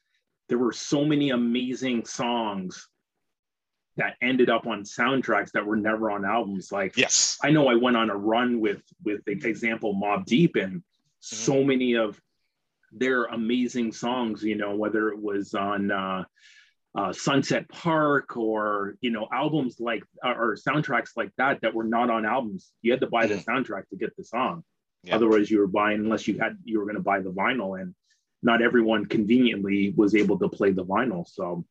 [0.49, 2.89] there were so many amazing songs
[3.97, 6.73] that ended up on soundtracks that were never on albums.
[6.73, 10.57] Like, yes, I know I went on a run with with the example Mobb Deep,
[10.57, 10.81] and mm-hmm.
[11.21, 12.21] so many of
[12.93, 14.43] their amazing songs.
[14.43, 16.25] You know, whether it was on uh,
[16.95, 22.11] uh, Sunset Park or you know albums like or soundtracks like that that were not
[22.11, 22.73] on albums.
[22.83, 24.65] You had to buy the soundtrack to get the song.
[25.05, 25.15] Yeah.
[25.15, 27.95] Otherwise, you were buying unless you had you were going to buy the vinyl and
[28.43, 31.27] not everyone conveniently was able to play the vinyl.
[31.29, 31.65] So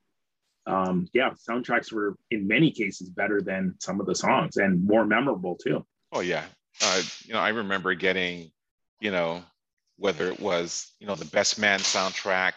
[0.69, 5.05] um, yeah, soundtracks were in many cases better than some of the songs and more
[5.05, 5.85] memorable too.
[6.11, 6.45] Oh yeah,
[6.81, 8.51] uh, you know I remember getting,
[8.99, 9.43] you know,
[9.97, 12.53] whether it was you know the Best Man soundtrack,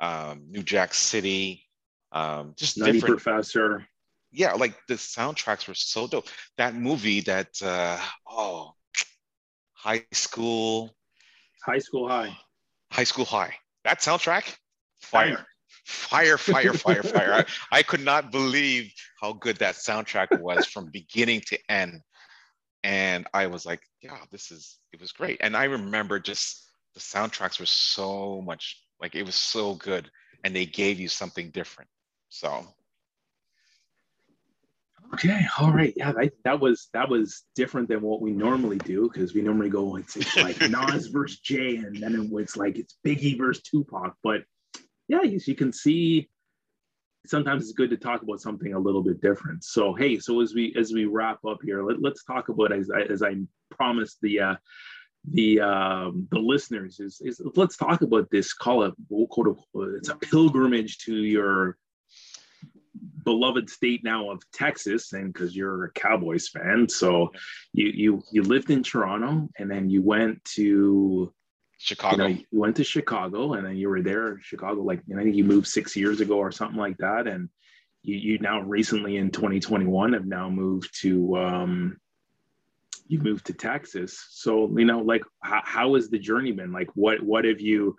[0.00, 1.67] um, New Jack City,
[2.12, 3.20] um, just Nutty different.
[3.20, 3.86] Professor.
[4.30, 6.28] Yeah, like the soundtracks were so dope.
[6.58, 7.98] That movie that uh,
[8.28, 8.74] oh,
[9.72, 10.94] high school.
[11.64, 12.36] High school high
[12.90, 13.54] High School High.
[13.84, 14.56] That soundtrack,
[15.00, 15.46] fire,
[15.84, 17.32] fire, fire, fire, fire.
[17.32, 17.44] I,
[17.78, 22.00] I could not believe how good that soundtrack was from beginning to end.
[22.84, 25.38] And I was like, yeah, this is, it was great.
[25.40, 30.10] And I remember just the soundtracks were so much, like it was so good.
[30.44, 31.90] And they gave you something different.
[32.28, 32.66] So
[35.14, 39.08] Okay, all right, yeah, that, that was that was different than what we normally do
[39.10, 42.98] because we normally go it's, it's like Nas versus Jay, and then it's like it's
[43.06, 44.14] Biggie versus Tupac.
[44.22, 44.42] But
[45.08, 46.28] yeah, you, you can see
[47.26, 49.64] sometimes it's good to talk about something a little bit different.
[49.64, 52.90] So hey, so as we as we wrap up here, let, us talk about as
[52.90, 53.36] I, as I
[53.70, 54.54] promised the uh,
[55.30, 58.52] the um, the listeners is, is let's talk about this.
[58.52, 61.78] Call it we'll call it it's a pilgrimage to your
[63.28, 67.30] beloved state now of Texas, and because you're a Cowboys fan, so
[67.74, 71.30] you you you lived in Toronto, and then you went to
[71.76, 72.26] Chicago.
[72.26, 74.80] You, know, you went to Chicago, and then you were there, in Chicago.
[74.80, 77.50] Like and I think you moved six years ago or something like that, and
[78.02, 82.00] you you now recently in 2021 have now moved to um,
[83.08, 84.26] you moved to Texas.
[84.30, 86.72] So you know, like how, how has the journey been?
[86.72, 87.98] Like what what have you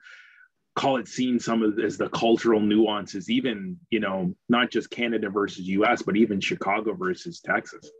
[0.80, 5.30] call it seeing some of as the cultural nuances, even, you know, not just Canada
[5.30, 7.92] versus US, but even Chicago versus Texas.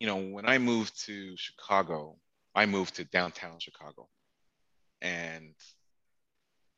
[0.00, 2.16] You know, when I moved to Chicago,
[2.52, 4.08] I moved to downtown Chicago.
[5.00, 5.54] And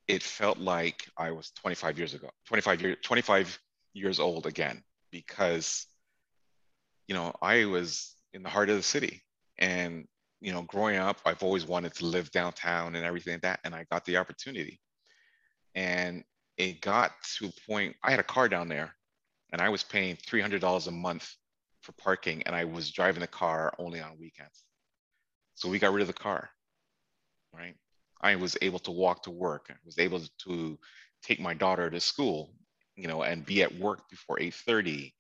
[0.07, 3.59] it felt like I was 25 years ago, 25 years, 25
[3.95, 5.87] years old again, because,
[7.09, 9.23] you know, I was in the heart of the city.
[9.59, 10.07] And,
[10.41, 13.61] you know, growing up, I've always wanted to live downtown and everything like that.
[13.65, 14.81] And I got the opportunity.
[15.75, 16.25] And
[16.57, 18.95] it got to a point, I had a car down there
[19.53, 21.35] and I was paying $300 a month
[21.83, 24.65] for parking and I was driving the car only on weekends.
[25.55, 26.51] So we got rid of the car,
[27.55, 27.75] right?
[28.21, 29.67] I was able to walk to work.
[29.71, 30.79] I was able to
[31.23, 32.53] take my daughter to school,
[32.95, 35.13] you know, and be at work before 8:30.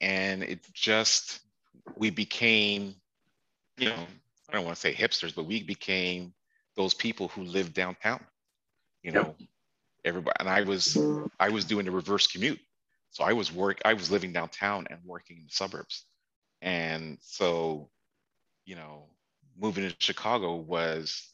[0.00, 1.40] And it just
[1.96, 2.94] we became,
[3.76, 4.06] you know,
[4.50, 6.32] I don't want to say hipsters, but we became
[6.76, 8.20] those people who live downtown.
[9.02, 9.48] You know, yep.
[10.04, 10.98] everybody and I was
[11.38, 12.60] I was doing the reverse commute.
[13.10, 16.04] So I was work I was living downtown and working in the suburbs.
[16.62, 17.88] And so,
[18.66, 19.06] you know,
[19.58, 21.28] moving to Chicago was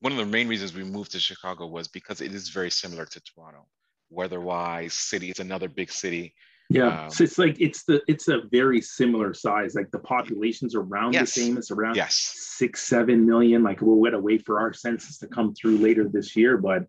[0.00, 3.04] one of the main reasons we moved to Chicago was because it is very similar
[3.04, 3.66] to Toronto.
[4.10, 6.34] Weather-wise, city, it's another big city.
[6.72, 9.74] Yeah, um, so it's like it's the it's a very similar size.
[9.74, 11.34] Like the population's around yes.
[11.34, 11.58] the same.
[11.58, 12.14] It's around yes.
[12.14, 13.64] six, seven million.
[13.64, 16.56] Like we'll wait to wait for our census to come through later this year.
[16.58, 16.84] But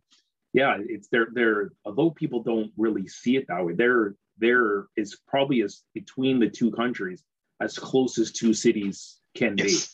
[0.54, 1.30] yeah, it's there.
[1.34, 6.40] There, although people don't really see it that way, there there is probably as between
[6.40, 7.24] the two countries
[7.60, 9.68] as close as two cities can yes.
[9.68, 9.92] be.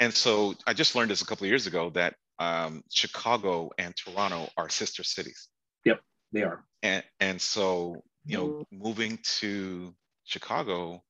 [0.00, 3.94] And so I just learned this a couple of years ago that um, Chicago and
[3.94, 5.48] Toronto are sister cities.
[5.84, 6.00] Yep,
[6.32, 6.64] they are.
[6.82, 9.94] And and so you know, moving to
[10.24, 11.02] Chicago,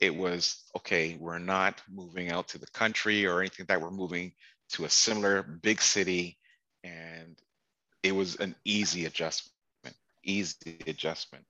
[0.00, 1.16] it was okay.
[1.20, 3.82] We're not moving out to the country or anything like that.
[3.82, 4.32] We're moving
[4.70, 6.38] to a similar big city,
[6.84, 7.38] and
[8.02, 9.54] it was an easy adjustment.
[10.24, 11.44] Easy adjustment.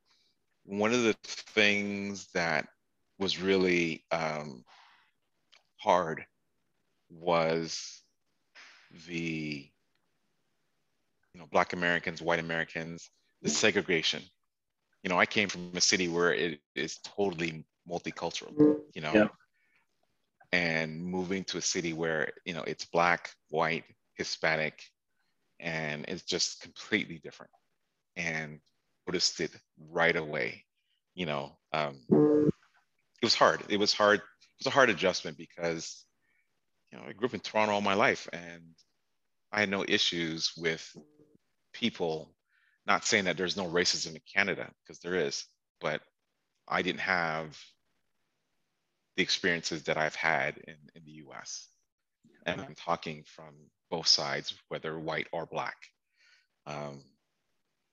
[0.64, 2.68] One of the things that
[3.18, 4.64] was really um,
[5.76, 6.24] hard
[7.10, 8.02] was
[9.06, 9.68] the
[11.34, 13.10] you know black americans white americans
[13.42, 14.22] the segregation
[15.02, 19.28] you know i came from a city where it is totally multicultural you know yeah.
[20.52, 23.84] and moving to a city where you know it's black white
[24.14, 24.82] hispanic
[25.60, 27.52] and it's just completely different
[28.16, 28.60] and
[29.06, 29.50] noticed it
[29.90, 30.64] right away
[31.14, 36.04] you know um, it was hard it was hard it was a hard adjustment because
[36.92, 38.62] you know, I grew up in Toronto all my life and
[39.52, 40.96] I had no issues with
[41.72, 42.34] people
[42.88, 45.46] not saying that there's no racism in Canada because there is,
[45.80, 46.02] but
[46.68, 47.58] I didn't have
[49.16, 51.68] the experiences that I've had in, in the US.
[52.46, 53.54] And I'm talking from
[53.90, 55.76] both sides, whether white or black.
[56.66, 57.02] Um,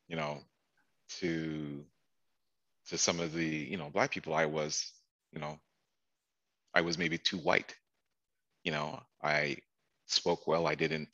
[0.08, 0.40] you know,
[1.20, 1.86] to
[2.90, 4.92] to some of the, you know, black people I was,
[5.34, 5.60] you know,
[6.74, 7.76] I was maybe too white
[8.66, 9.58] you know, I
[10.08, 10.68] spoke well.
[10.68, 11.10] I didn't,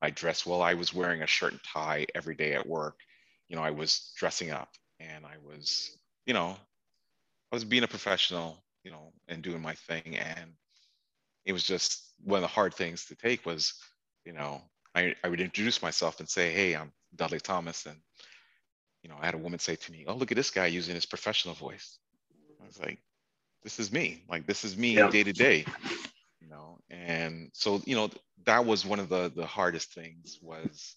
[0.00, 0.62] I dressed well.
[0.62, 2.98] I was wearing a shirt and tie every day at work.
[3.52, 5.94] You know, I was dressing up and I was,
[6.24, 6.56] you know,
[7.52, 10.16] I was being a professional, you know, and doing my thing.
[10.16, 10.54] And
[11.44, 13.74] it was just one of the hard things to take was,
[14.24, 14.62] you know,
[14.94, 17.84] I, I would introduce myself and say, hey, I'm Dudley Thomas.
[17.84, 17.98] And,
[19.02, 20.94] you know, I had a woman say to me, oh, look at this guy using
[20.94, 21.98] his professional voice.
[22.62, 23.00] I was like,
[23.62, 24.22] this is me.
[24.30, 25.66] Like, this is me day to day
[26.40, 28.10] you know and so you know
[28.44, 30.96] that was one of the the hardest things was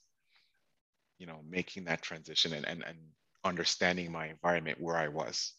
[1.18, 2.98] you know making that transition and and, and
[3.44, 5.54] understanding my environment where i was.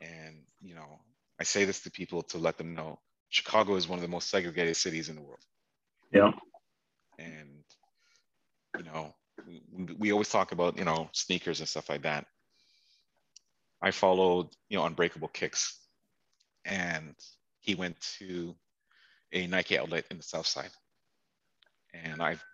[0.00, 1.00] And you know
[1.40, 2.98] i say this to people to let them know
[3.28, 5.44] chicago is one of the most segregated cities in the world.
[6.12, 6.32] Yeah.
[7.18, 7.64] And
[8.76, 9.14] you know
[9.46, 9.62] we,
[9.98, 12.26] we always talk about you know sneakers and stuff like that.
[13.82, 15.78] I followed you know unbreakable kicks.
[16.64, 17.14] And
[17.60, 18.54] he went to
[19.32, 20.70] a Nike outlet in the South Side.
[21.94, 22.44] And I've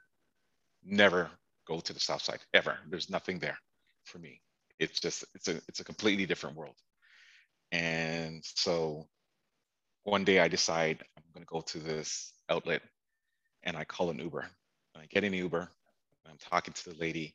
[0.84, 1.30] never
[1.66, 2.78] go to the South Side ever.
[2.88, 3.58] There's nothing there
[4.04, 4.40] for me.
[4.78, 6.76] It's just, it's a, it's a completely different world.
[7.72, 9.06] And so
[10.04, 12.82] one day I decide I'm going to go to this outlet
[13.64, 14.46] and I call an Uber.
[14.94, 15.70] And I get in Uber
[16.30, 17.34] I'm talking to the lady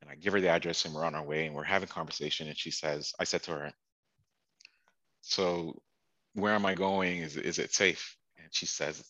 [0.00, 2.48] and I give her the address and we're on our way and we're having conversation.
[2.48, 3.72] And she says, I said to her,
[5.20, 5.80] so
[6.34, 7.18] where am I going?
[7.18, 8.16] Is, is it safe?
[8.38, 9.04] And she says,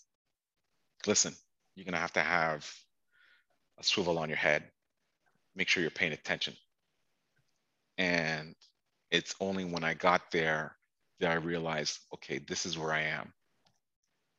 [1.06, 1.34] listen,
[1.74, 2.70] you're going to have to have
[3.78, 4.64] a swivel on your head.
[5.54, 6.54] Make sure you're paying attention.
[7.98, 8.54] And
[9.10, 10.76] it's only when I got there
[11.20, 13.32] that I realized, okay, this is where I am.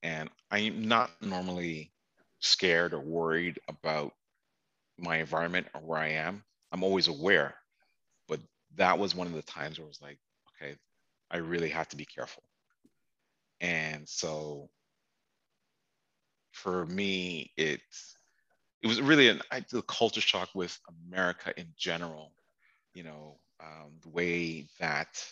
[0.02, 1.92] And I'm not normally
[2.40, 4.14] scared or worried about
[4.98, 6.44] my environment or where I am.
[6.72, 7.56] I'm always aware.
[8.28, 8.40] But
[8.76, 10.18] that was one of the times where I was like,
[10.62, 10.76] okay,
[11.32, 12.44] I really have to be careful.
[13.62, 14.70] And so
[16.52, 17.82] for me, it
[18.84, 20.78] it was really an I, the culture shock with
[21.08, 22.34] America in general.
[22.94, 25.26] You know, um, the way that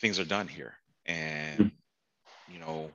[0.00, 0.74] things are done here.
[1.06, 2.52] And, mm-hmm.
[2.52, 2.90] you know,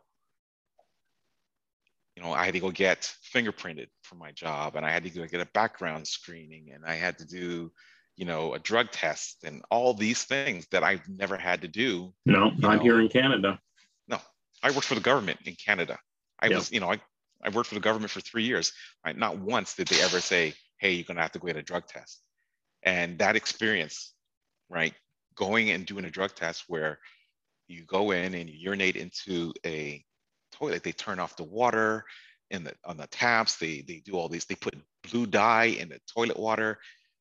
[2.16, 5.10] you know, I had to go get fingerprinted for my job and I had to
[5.10, 7.72] go get a background screening and I had to do,
[8.16, 12.14] you know, a drug test and all these things that I've never had to do.
[12.26, 12.84] No, not know.
[12.84, 13.60] here in Canada.
[14.08, 14.20] No,
[14.62, 15.98] I worked for the government in Canada.
[16.40, 16.58] I yep.
[16.58, 17.00] was, you know, I,
[17.44, 18.74] I worked for the government for three years.
[19.06, 19.18] Right?
[19.18, 21.64] Not once did they ever say, hey, you're going to have to go get a
[21.64, 22.22] drug test.
[22.84, 24.14] And that experience,
[24.70, 24.94] right?
[25.36, 27.00] Going and doing a drug test where
[27.68, 30.04] you go in and you urinate into a
[30.52, 32.06] toilet, they turn off the water
[32.50, 34.76] in the on the taps, they they do all these, they put
[35.10, 36.80] blue dye in the toilet water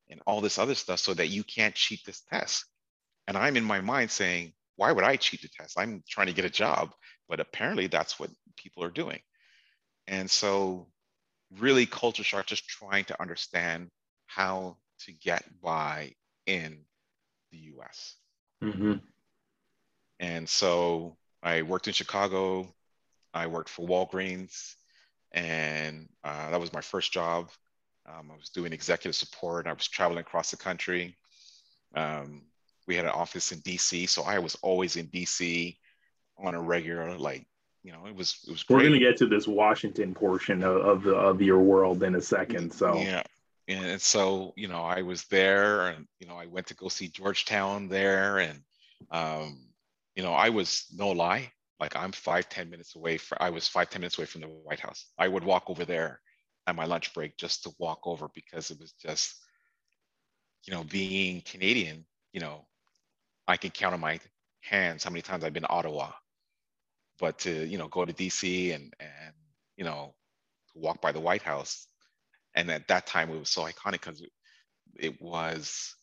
[0.09, 2.65] and all this other stuff so that you can't cheat this test.
[3.27, 5.79] And I'm in my mind saying, why would I cheat the test?
[5.79, 6.91] I'm trying to get a job,
[7.29, 9.19] but apparently that's what people are doing.
[10.07, 10.87] And so
[11.59, 13.89] really culture shock, just trying to understand
[14.27, 16.13] how to get by
[16.45, 16.79] in
[17.51, 18.15] the US.
[18.63, 18.93] Mm-hmm.
[20.19, 22.73] And so I worked in Chicago.
[23.33, 24.75] I worked for Walgreens,
[25.31, 27.49] and uh, that was my first job.
[28.05, 29.67] Um, I was doing executive support.
[29.67, 31.15] I was traveling across the country.
[31.95, 32.43] Um,
[32.87, 35.77] we had an office in DC, so I was always in DC
[36.37, 37.45] on a regular, like
[37.83, 38.63] you know, it was it was.
[38.63, 38.75] Great.
[38.75, 42.15] We're going to get to this Washington portion of, of the of your world in
[42.15, 42.73] a second.
[42.73, 43.23] So yeah,
[43.67, 47.07] and so you know, I was there, and you know, I went to go see
[47.07, 48.61] Georgetown there, and
[49.09, 49.67] um,
[50.15, 53.17] you know, I was no lie, like I'm five ten minutes away.
[53.17, 55.05] From, I was five ten minutes away from the White House.
[55.17, 56.21] I would walk over there
[56.67, 59.35] at my lunch break just to walk over because it was just,
[60.65, 62.05] you know, being Canadian.
[62.33, 62.67] You know,
[63.47, 64.19] I can count on my
[64.61, 66.11] hands how many times I've been to Ottawa
[67.21, 69.33] but to you know go to DC and and
[69.77, 70.13] you know
[70.75, 71.87] walk by the White House,
[72.55, 74.21] and at that time it was so iconic because
[74.95, 75.95] it, was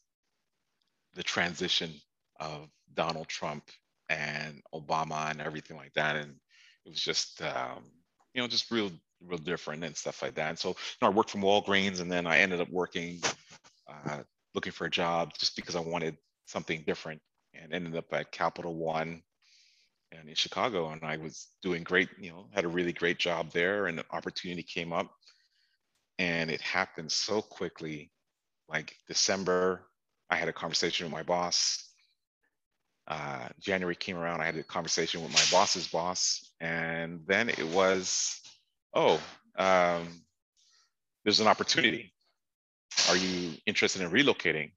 [1.15, 1.93] the transition
[2.41, 3.65] of Donald Trump
[4.09, 6.31] and Obama and everything like that, and
[6.87, 7.83] it was just um,
[8.33, 8.91] you know just real
[9.27, 10.51] real different and stuff like that.
[10.51, 13.21] And so you know, I worked from Walgreens, and then I ended up working
[13.89, 14.21] uh,
[14.55, 16.17] looking for a job just because I wanted
[16.47, 17.21] something different,
[17.53, 19.23] and ended up at Capital One
[20.13, 22.09] and in Chicago, and I was doing great.
[22.19, 25.11] You know, had a really great job there, and an opportunity came up,
[26.19, 28.11] and it happened so quickly.
[28.69, 29.87] Like December,
[30.31, 31.85] I had a conversation with my boss.
[33.07, 37.67] Uh, January came around, I had a conversation with my boss's boss, and then it
[37.69, 38.39] was,
[38.93, 39.19] oh,
[39.57, 40.07] um,
[41.25, 42.13] there's an opportunity.
[43.09, 44.73] Are you interested in relocating?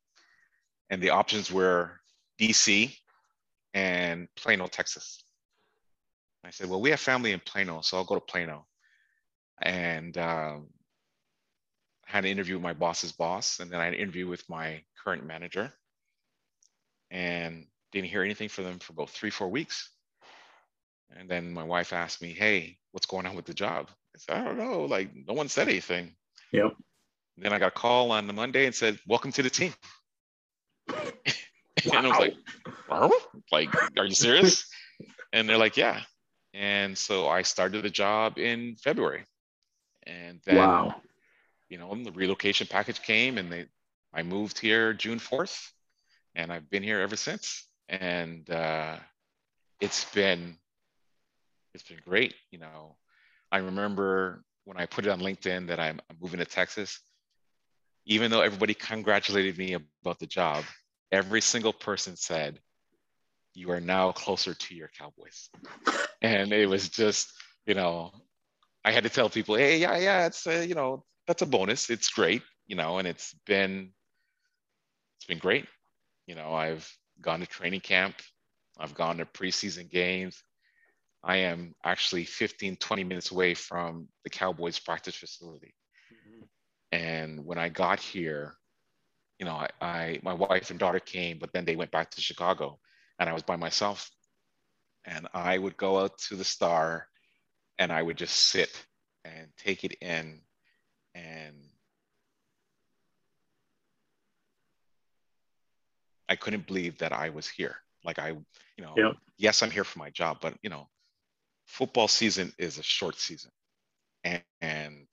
[0.89, 1.99] And the options were
[2.39, 2.95] DC,
[3.73, 5.23] and Plano, Texas.
[6.43, 8.65] I said, well, we have family in Plano, so I'll go to Plano.
[9.61, 10.67] And um,
[12.07, 14.47] I had an interview with my boss's boss, and then I had an interview with
[14.49, 15.71] my current manager,
[17.11, 19.89] and didn't hear anything from them for about three, four weeks.
[21.15, 24.37] And then my wife asked me, "Hey, what's going on with the job?" I said,
[24.37, 24.85] "I don't know.
[24.85, 26.15] Like, no one said anything."
[26.51, 26.73] Yep.
[27.37, 29.73] then I got a call on the Monday and said, "Welcome to the team."
[31.85, 31.91] Wow.
[31.97, 32.33] and I was like,
[33.51, 34.65] like, are you serious?
[35.33, 36.01] and they're like, yeah.
[36.53, 39.23] And so I started the job in February.
[40.03, 40.95] And then, wow.
[41.69, 43.65] you know, the relocation package came and they,
[44.13, 45.69] I moved here June 4th
[46.35, 47.67] and I've been here ever since.
[47.87, 48.97] And uh,
[49.79, 50.57] it's been,
[51.73, 52.33] it's been great.
[52.51, 52.95] You know,
[53.51, 56.99] I remember when I put it on LinkedIn that I'm, I'm moving to Texas,
[58.05, 60.63] even though everybody congratulated me about the job,
[61.11, 62.59] every single person said,
[63.53, 65.49] you are now closer to your Cowboys.
[66.21, 67.31] And it was just,
[67.65, 68.11] you know,
[68.85, 71.89] I had to tell people, hey, yeah, yeah, it's, a, you know, that's a bonus.
[71.89, 73.91] It's great, you know, and it's been,
[75.17, 75.65] it's been great.
[76.27, 76.89] You know, I've
[77.19, 78.15] gone to training camp.
[78.79, 80.41] I've gone to preseason games.
[81.23, 85.75] I am actually 15, 20 minutes away from the Cowboys practice facility.
[86.11, 86.43] Mm-hmm.
[86.93, 88.55] And when I got here,
[89.41, 92.21] you know, I, I, my wife and daughter came, but then they went back to
[92.21, 92.77] Chicago
[93.17, 94.11] and I was by myself.
[95.03, 97.07] And I would go out to the star
[97.79, 98.69] and I would just sit
[99.25, 100.41] and take it in
[101.15, 101.55] and
[106.29, 107.77] I couldn't believe that I was here.
[108.05, 109.13] Like I, you know, yep.
[109.39, 110.87] yes, I'm here for my job, but you know,
[111.65, 113.49] football season is a short season.
[114.23, 115.07] And, and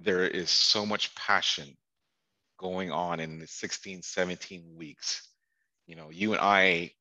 [0.00, 1.78] there is so much passion
[2.62, 5.28] going on in the 16, 17 weeks.
[5.86, 6.92] You know, you and I,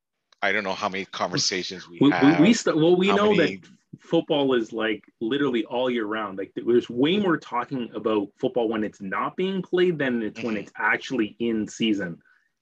[0.42, 2.40] I don't know how many conversations we, we have.
[2.40, 3.58] We, we st- well, we know many...
[3.58, 6.38] that football is like literally all year round.
[6.38, 10.48] Like there's way more talking about football when it's not being played than it's mm-hmm.
[10.48, 12.18] when it's actually in season.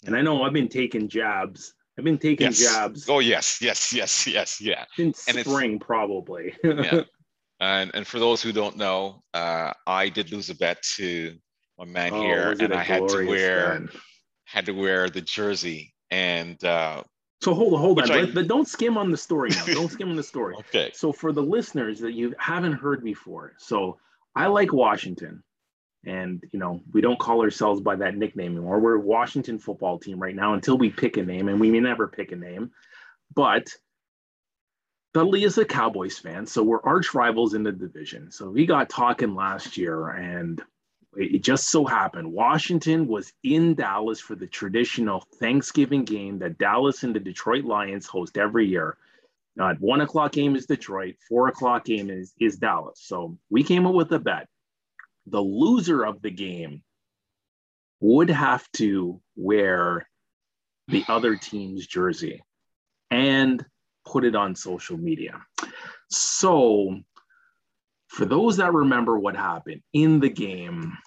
[0.05, 1.73] And I know I've been taking jabs.
[1.97, 2.59] I've been taking yes.
[2.59, 3.09] jabs.
[3.09, 4.85] Oh yes, yes, yes, yes, yeah.
[4.97, 6.55] In and spring, probably.
[6.63, 7.01] yeah.
[7.59, 11.37] And and for those who don't know, uh, I did lose a bet to
[11.79, 13.87] my man oh, here, and I had to wear
[14.43, 15.93] had to wear the jersey.
[16.11, 17.03] And uh,
[17.41, 19.65] so hold on, hold on, I, but don't skim on the story now.
[19.65, 20.55] Don't skim on the story.
[20.59, 20.91] okay.
[20.93, 23.97] So for the listeners that you haven't heard before, so
[24.35, 25.41] I like Washington,
[26.05, 28.79] and you know we don't call ourselves by that nickname anymore.
[28.79, 32.07] We're Washington football team right now until we pick a name, and we may never
[32.07, 32.71] pick a name,
[33.33, 33.69] but.
[35.11, 38.29] Dudley is a Cowboys fan, so we're arch rivals in the division.
[38.29, 40.61] So we got talking last year, and
[41.19, 47.03] it just so happened Washington was in Dallas for the traditional Thanksgiving game that Dallas
[47.03, 48.97] and the Detroit Lions host every year.
[49.59, 53.01] Uh, one o'clock game is Detroit, four o'clock game is, is Dallas.
[53.03, 54.47] So we came up with a bet.
[55.27, 56.83] The loser of the game
[57.99, 60.07] would have to wear
[60.87, 62.41] the other team's jersey
[63.11, 63.65] and
[64.05, 65.41] put it on social media.
[66.09, 66.97] So
[68.07, 70.97] for those that remember what happened in the game,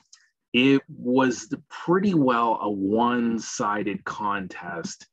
[0.53, 5.07] it was pretty well a one sided contest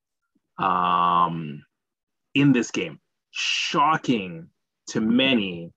[0.58, 1.64] um,
[2.34, 3.00] in this game.
[3.32, 4.50] Shocking
[4.88, 5.72] to many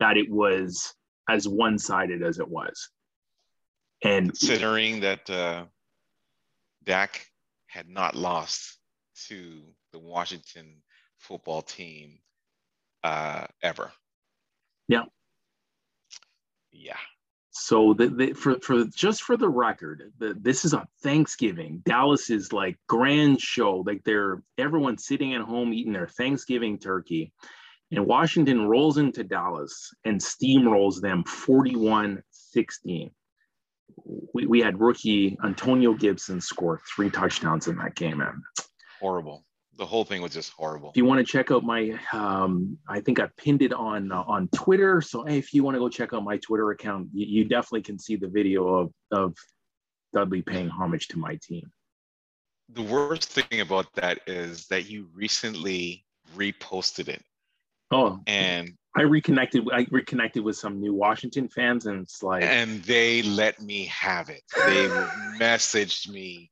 [0.00, 0.94] that it was
[1.28, 2.90] as one sided as it was.
[4.02, 5.64] And considering that uh,
[6.84, 7.26] Dak
[7.66, 8.78] had not lost
[9.28, 10.82] to the Washington
[11.18, 12.18] football team
[13.02, 13.90] uh, ever.
[14.86, 15.04] Yeah.
[16.70, 16.96] Yeah.
[17.60, 21.82] So the, the, for for just for the record, the, this is on Thanksgiving.
[21.84, 27.32] Dallas is like grand show, like they're everyone sitting at home eating their Thanksgiving turkey,
[27.90, 33.10] and Washington rolls into Dallas and steamrolls them 41-16.
[34.34, 38.18] We, we had rookie Antonio Gibson score three touchdowns in that game.
[38.18, 38.42] Man.
[39.00, 39.44] Horrible
[39.78, 40.90] the whole thing was just horrible.
[40.90, 44.24] If you want to check out my, um, I think I pinned it on uh,
[44.26, 45.00] on Twitter.
[45.00, 47.82] So hey, if you want to go check out my Twitter account, you, you, definitely
[47.82, 49.34] can see the video of of
[50.12, 51.70] Dudley paying homage to my team.
[52.70, 56.04] The worst thing about that is that you recently
[56.36, 57.22] reposted it.
[57.90, 59.64] Oh, and I reconnected.
[59.72, 64.28] I reconnected with some new Washington fans, and it's like, and they let me have
[64.28, 64.42] it.
[64.56, 64.88] They
[65.40, 66.50] messaged me,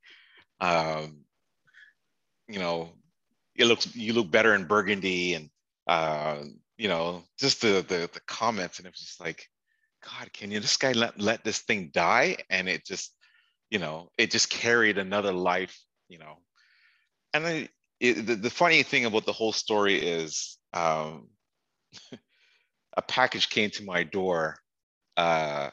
[0.61, 1.17] um,
[2.47, 2.93] you know,
[3.57, 5.49] it looks you look better in burgundy and
[5.87, 6.43] uh,
[6.77, 9.47] you know just the, the the comments and it was just like
[10.03, 12.37] god can you this guy let, let this thing die?
[12.49, 13.13] And it just
[13.69, 15.77] you know it just carried another life
[16.09, 16.37] you know.
[17.33, 21.27] And it, the, the funny thing about the whole story is um,
[22.97, 24.57] a package came to my door
[25.17, 25.69] uh,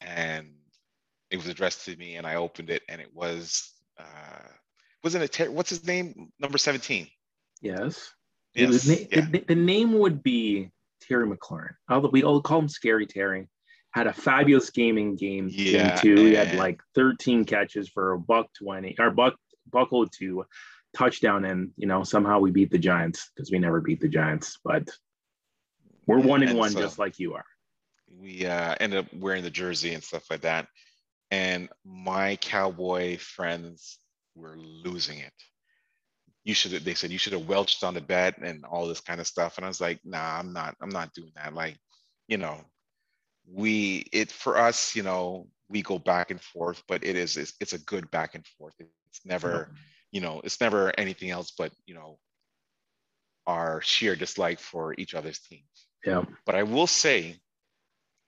[0.00, 0.52] and
[1.30, 4.48] it was addressed to me and i opened it and it was uh,
[5.02, 6.30] wasn't it ter- what's his name?
[6.38, 7.08] Number 17
[7.62, 8.12] Yes.
[8.54, 8.86] yes.
[8.86, 9.26] Na- yeah.
[9.30, 11.74] the, the, name would be Terry McLaurin.
[11.88, 13.48] Although we all call him Scary Terry.
[13.92, 16.14] Had a fabulous gaming game yeah, too.
[16.14, 19.34] He had like 13 catches for a buck 20 or buck
[19.70, 20.46] buckle to
[20.96, 24.58] touchdown, and you know somehow we beat the Giants because we never beat the Giants,
[24.64, 24.88] but
[26.06, 27.44] we're one and, one so just like you are.
[28.18, 30.68] We uh, ended up wearing the jersey and stuff like that,
[31.30, 33.98] and my cowboy friends
[34.34, 35.32] were losing it
[36.44, 39.00] you should have, they said you should have welched on the bed and all this
[39.00, 41.76] kind of stuff and i was like nah i'm not i'm not doing that like
[42.28, 42.60] you know
[43.50, 47.54] we it for us you know we go back and forth but it is it's,
[47.60, 49.78] it's a good back and forth it's never yeah.
[50.12, 52.18] you know it's never anything else but you know
[53.46, 55.62] our sheer dislike for each other's team.
[56.04, 57.36] yeah but i will say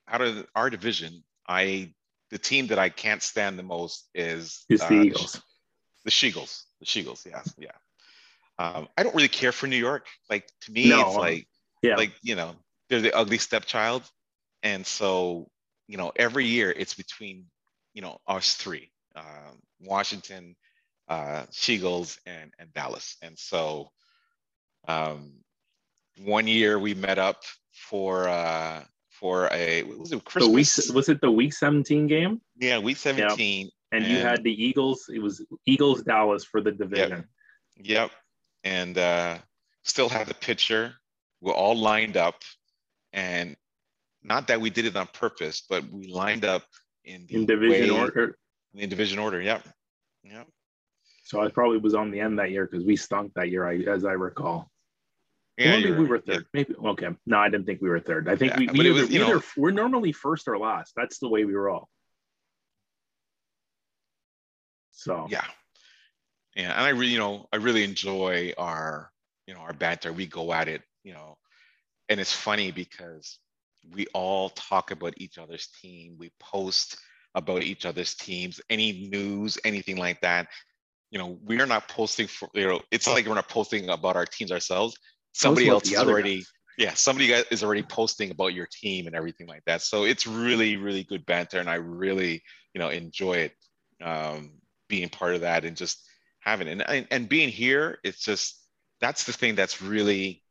[0.07, 1.89] out of our division i
[2.31, 5.41] the team that i can't stand the most is the eagles
[6.05, 6.63] the Sheagles.
[6.79, 7.71] The Sheagles, yeah, yeah.
[8.57, 10.07] Um, I don't really care for New York.
[10.29, 11.47] Like to me, no, it's like
[11.81, 11.95] yeah.
[11.95, 12.55] like you know
[12.89, 14.03] they're the ugly stepchild,
[14.63, 15.49] and so
[15.87, 17.45] you know every year it's between
[17.93, 20.55] you know us three, um, Washington,
[21.09, 23.89] uh, Sheagles, and and Dallas, and so
[24.87, 25.33] um,
[26.23, 27.43] one year we met up
[27.73, 30.75] for uh, for a was it Christmas?
[30.75, 32.41] The week, was it the week 17 game?
[32.57, 33.65] Yeah, week 17.
[33.65, 33.71] Yep.
[33.91, 35.09] And, and, you had the Eagles.
[35.13, 37.27] It was Eagles Dallas for the division.
[37.77, 37.87] Yep.
[37.87, 38.11] yep
[38.65, 39.37] and uh,
[39.83, 40.95] still have the picture.
[41.39, 42.41] We're all lined up,
[43.13, 43.55] and
[44.23, 46.63] not that we did it on purpose, but we lined up
[47.05, 48.37] in the in division way, order.
[48.73, 49.63] In division order, yep,
[50.23, 50.47] yep.
[51.23, 54.03] So I probably was on the end that year because we stunk that year, as
[54.03, 54.69] I recall.
[55.57, 56.23] Yeah, maybe we were right.
[56.25, 56.33] Yeah.
[56.35, 56.45] third.
[56.53, 57.07] Maybe okay.
[57.25, 58.27] No, I didn't think we were third.
[58.27, 60.93] I think Yeah, we, we either, was, you know- we're normally first or last.
[60.97, 61.89] That's the way we were all.
[64.91, 65.43] So yeah
[66.55, 69.11] yeah and i really you know i really enjoy our
[69.47, 70.11] you know our banter.
[70.11, 71.37] We go at it you know
[72.09, 73.39] and it's funny because
[73.93, 76.15] we all talk about each other's team.
[76.17, 76.97] We post
[77.35, 80.47] about each other's teams any news anything like that.
[81.11, 84.25] You know we're not posting for you know it's like we're not posting about our
[84.25, 84.95] teams ourselves.
[85.33, 86.51] Somebody else is already guys.
[86.77, 89.81] yeah somebody is already posting about your team and everything like that.
[89.81, 92.41] So it's really really good banter and i really
[92.73, 93.53] you know enjoy it
[94.03, 94.51] um,
[94.89, 96.05] being part of that and just
[96.45, 96.81] having it.
[96.87, 98.61] and, and being here it's just
[99.01, 100.43] that's the thing that's really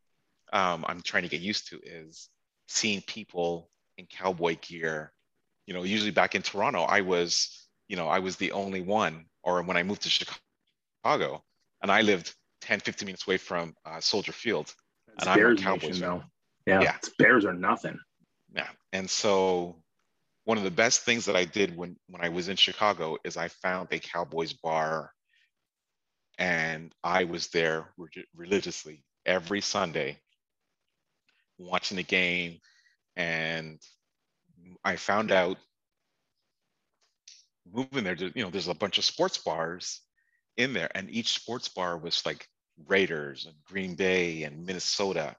[0.52, 2.28] um, i'm trying to get used to is
[2.68, 5.12] seeing people in cowboy gear
[5.66, 9.24] you know usually back in toronto i was you know i was the only one
[9.42, 11.42] or when i moved to chicago
[11.82, 14.74] and i lived 10 15 minutes away from uh, soldier field
[15.14, 16.22] it's and I'm a Bears Cowboys fan.
[16.66, 16.94] Yeah, Yeah.
[16.96, 17.98] it's Bears are nothing.
[18.54, 18.68] Yeah.
[18.92, 19.76] And so
[20.44, 23.36] one of the best things that I did when when I was in Chicago is
[23.36, 25.12] I found a Cowboys bar
[26.38, 30.18] and I was there reg- religiously every Sunday
[31.58, 32.60] watching the game
[33.16, 33.78] and
[34.84, 35.58] I found out
[37.72, 40.00] moving there, you know, there's a bunch of sports bars
[40.56, 42.46] in there and each sports bar was like
[42.86, 45.36] Raiders and Green Bay and Minnesota.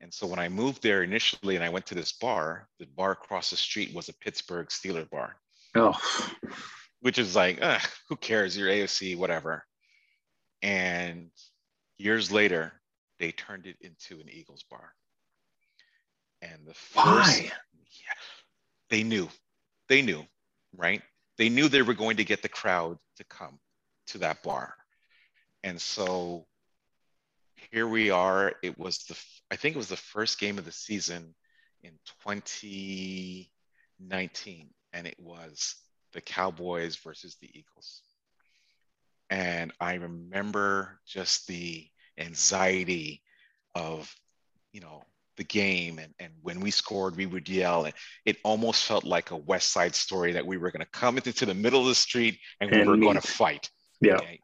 [0.00, 3.12] And so when I moved there initially and I went to this bar, the bar
[3.12, 5.36] across the street was a Pittsburgh Steeler bar,
[5.74, 5.98] Oh,
[7.00, 7.62] which is like,
[8.08, 8.56] who cares?
[8.56, 9.64] You're AFC, whatever.
[10.62, 11.30] And
[11.98, 12.72] years later,
[13.18, 14.94] they turned it into an Eagles bar.
[16.40, 17.44] And the first, Why?
[17.74, 18.14] yeah,
[18.90, 19.28] they knew,
[19.88, 20.24] they knew,
[20.76, 21.02] right?
[21.36, 23.58] They knew they were going to get the crowd to come
[24.08, 24.74] to that bar.
[25.64, 26.46] And so
[27.72, 28.54] here we are.
[28.62, 29.18] It was the,
[29.50, 31.34] I think it was the first game of the season
[31.82, 31.92] in
[32.24, 35.74] 2019, and it was
[36.12, 38.02] the Cowboys versus the Eagles.
[39.30, 41.86] And I remember just the
[42.18, 43.22] anxiety
[43.74, 44.12] of,
[44.72, 45.02] you know,
[45.36, 45.98] the game.
[45.98, 47.84] And, and when we scored, we would yell.
[47.84, 51.16] And it almost felt like a West Side story that we were going to come
[51.16, 53.70] into the middle of the street and we And were going to fight.
[54.00, 54.16] yeah.
[54.16, 54.40] Okay?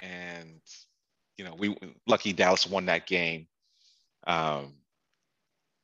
[0.00, 0.60] And
[1.36, 1.76] you know, we
[2.06, 3.46] lucky Dallas won that game.
[4.26, 4.74] Um,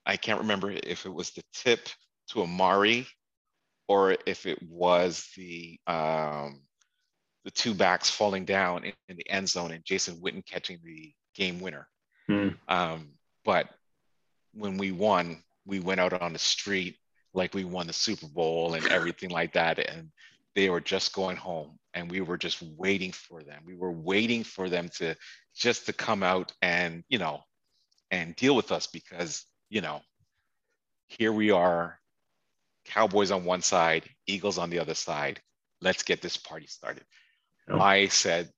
[0.05, 1.89] I can't remember if it was the tip
[2.31, 3.07] to Amari
[3.89, 6.63] or if it was the um,
[7.45, 11.13] the two backs falling down in, in the end zone and Jason Witten catching the
[11.35, 11.89] game winner.
[12.27, 12.49] Hmm.
[12.69, 13.11] Um,
[13.45, 13.69] but
[14.55, 16.97] when we won, we went out on the street
[17.35, 19.79] like we won the Super Bowl and everything like that.
[19.79, 20.11] And
[20.55, 23.63] they were just going home and we were just waiting for them.
[23.67, 25.17] We were waiting for them to
[25.55, 27.41] just to come out and, you know,
[28.11, 30.01] and deal with us because, you know,
[31.09, 31.99] here we are,
[32.85, 35.41] Cowboys on one side, Eagles on the other side.
[35.81, 37.05] Let's get this party started.
[37.69, 37.81] Oh.
[37.81, 38.51] I said,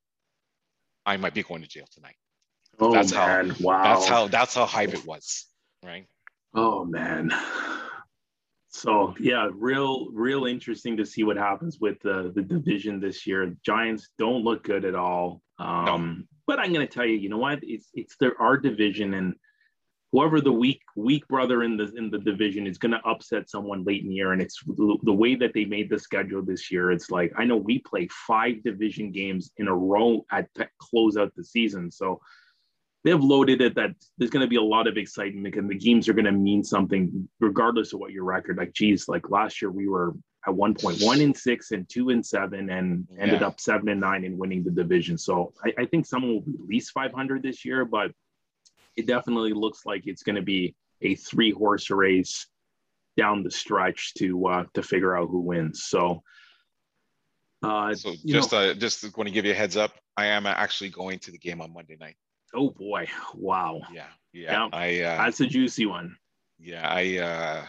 [1.05, 2.17] I might be going to jail tonight.
[2.79, 3.83] Oh That's how- man, wow.
[3.85, 5.47] That's how that's how hype it was,
[5.85, 6.07] right?
[6.55, 7.33] Oh man.
[8.69, 13.57] So yeah, real, real interesting to see what happens with the the division this year.
[13.65, 15.41] Giants don't look good at all.
[15.59, 17.61] Um, but I'm gonna tell you, you know what?
[17.63, 19.35] It's it's their our division, and
[20.13, 24.03] whoever the weak weak brother in the in the division is gonna upset someone late
[24.03, 24.33] in the year.
[24.33, 26.91] And it's the, way that they made the schedule this year.
[26.93, 31.17] It's like I know we play five division games in a row at to close
[31.17, 31.91] out the season.
[31.91, 32.21] So
[33.07, 36.09] they've loaded it that there's going to be a lot of excitement and the games
[36.09, 39.71] are going to mean something regardless of what your record like geez like last year
[39.71, 40.13] we were
[40.47, 43.47] at one point one in six and two in seven and ended Yeah.
[43.47, 46.55] up seven and nine in winning the division so I, I think someone will be
[46.61, 48.11] at least 500 this year but
[48.97, 52.47] it definitely looks like it's going to be a three horse race
[53.17, 56.23] down the stretch to uh to figure out who wins so
[57.63, 60.47] uh So just know- uh, just going to give you a heads up, I am
[60.47, 62.17] actually going to the game on Monday night.
[62.55, 64.53] oh boy wow Yeah, yeah.
[64.53, 64.69] Yeah.
[64.73, 66.17] I uh, that's a juicy one
[66.59, 67.67] yeah, I uh,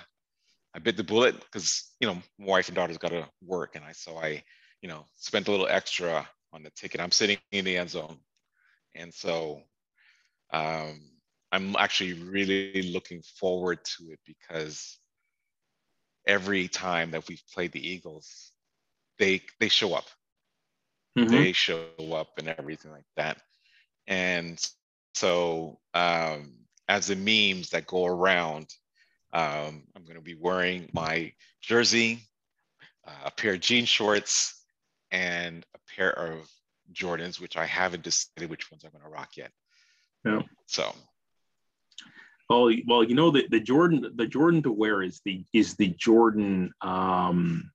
[0.73, 3.83] I bit the bullet because you know my wife and daughter's got to work, and
[3.83, 4.43] I so I
[4.81, 7.01] you know spent a little extra on the ticket.
[7.01, 8.17] I'm sitting in the end zone,
[8.95, 9.61] and so
[10.53, 11.01] um,
[11.51, 14.99] I'm actually really looking forward to it because
[16.25, 18.51] every time that we've played the Eagles,
[19.19, 20.05] they they show up.
[21.17, 21.29] Mhm.
[21.31, 23.41] they show up and everything like that.
[24.05, 24.63] And
[25.15, 26.53] so, um,
[26.87, 28.69] as the memes that go around,
[29.33, 32.21] um, I'm going to be wearing my jersey,
[33.05, 34.63] uh, a pair of jean shorts,
[35.11, 36.47] and a pair of
[36.93, 39.51] Jordans, which I haven't decided which ones I'm going to rock yet.
[40.23, 40.43] Yeah.
[40.67, 40.95] So,
[42.49, 45.89] Oh well, you know the, the Jordan the Jordan to wear is the is the
[45.89, 47.71] Jordan um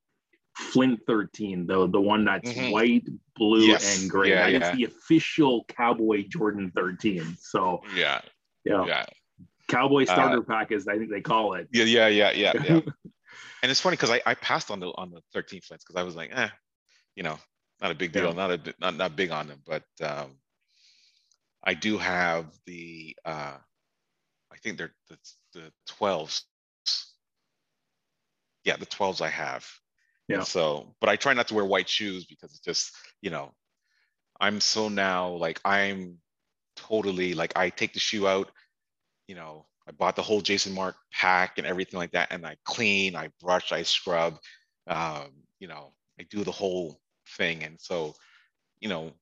[0.56, 2.70] Flint 13, the the one that's mm-hmm.
[2.70, 4.00] white, blue, yes.
[4.00, 4.30] and gray.
[4.30, 4.70] Yeah, yeah.
[4.70, 7.36] is the official Cowboy Jordan 13.
[7.40, 8.20] So yeah,
[8.64, 9.06] yeah, yeah.
[9.68, 11.68] Cowboy uh, starter uh, pack is I think they call it.
[11.72, 12.80] Yeah, yeah, yeah, yeah, yeah.
[13.62, 16.04] and it's funny because I, I passed on the on the 13 Flints because I
[16.04, 16.48] was like, eh,
[17.16, 17.38] you know,
[17.80, 18.32] not a big deal, yeah.
[18.32, 20.36] not a not not big on them, but um,
[21.64, 23.56] I do have the uh,
[24.62, 25.18] think they're the,
[25.52, 26.42] the 12s.
[28.64, 29.66] Yeah, the 12s I have.
[30.28, 30.36] Yeah.
[30.38, 33.52] And so, but I try not to wear white shoes because it's just, you know,
[34.40, 36.18] I'm so now like I'm
[36.76, 38.50] totally like I take the shoe out,
[39.28, 42.56] you know, I bought the whole Jason Markk pack and everything like that, and I
[42.64, 44.38] clean, I brush, I scrub,
[44.86, 47.00] um, you know, I do the whole
[47.36, 48.14] thing, and so,
[48.80, 49.12] you know,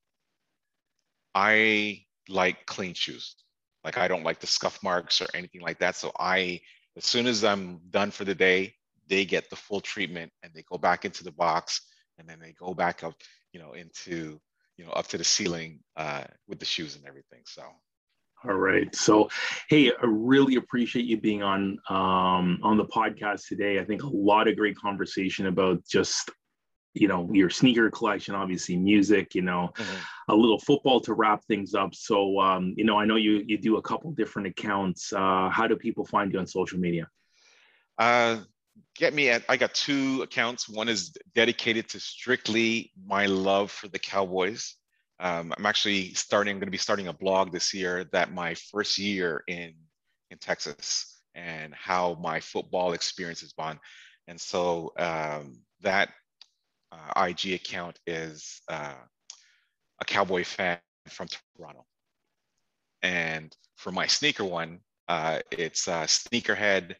[1.35, 3.37] I like clean shoes.
[3.85, 5.97] Like I don't like the scuff marks or anything like that.
[5.97, 6.61] So I,
[6.97, 8.75] as soon as I'm done for the day,
[9.09, 11.81] they get the full treatment and they go back into the box
[12.19, 13.15] and then they go back up,
[13.53, 14.41] you know, into,
[14.77, 17.41] you know, up to the ceiling uh, with the shoes and everything.
[17.47, 17.63] So.
[18.49, 18.95] All right.
[18.95, 19.29] So,
[19.69, 23.79] hey, I really appreciate you being on um, on the podcast today.
[23.79, 26.31] I think a lot of great conversation about just
[26.95, 29.97] you know your sneaker collection obviously music you know mm-hmm.
[30.29, 31.95] a little football to wrap things up.
[31.95, 35.13] So um, you know i know you you do a couple different accounts.
[35.13, 37.09] Uh, how do people find you on social media?
[37.99, 38.39] Uh,
[38.97, 40.69] get me at i got two accounts.
[40.69, 44.75] One is dedicated to strictly my love for the cowboys.
[45.21, 48.55] Um, i'm actually starting i'm going to be starting a blog this year that my
[48.55, 49.75] first year in
[50.31, 53.79] in texas and how my football experience has gone.
[54.29, 56.11] And so um, that
[56.93, 58.95] uh, IG account is uh,
[60.01, 61.85] a Cowboy fan from Toronto.
[63.03, 66.97] And for my sneaker one, uh, it's uh, Sneakerhead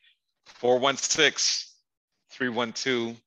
[0.47, 1.69] 416
[2.31, 3.21] 312.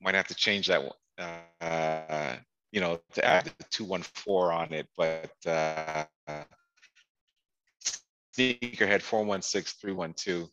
[0.00, 1.28] Might have to change that one,
[1.60, 2.36] uh,
[2.70, 6.04] you know, to add the 214 on it, but uh,
[8.36, 10.48] Sneakerhead 416 312.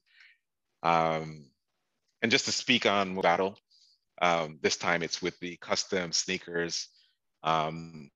[0.82, 1.46] Um,
[2.22, 3.58] and just to speak on battle,
[4.22, 6.88] um, this time it's with the custom sneakers.
[7.44, 8.10] Um,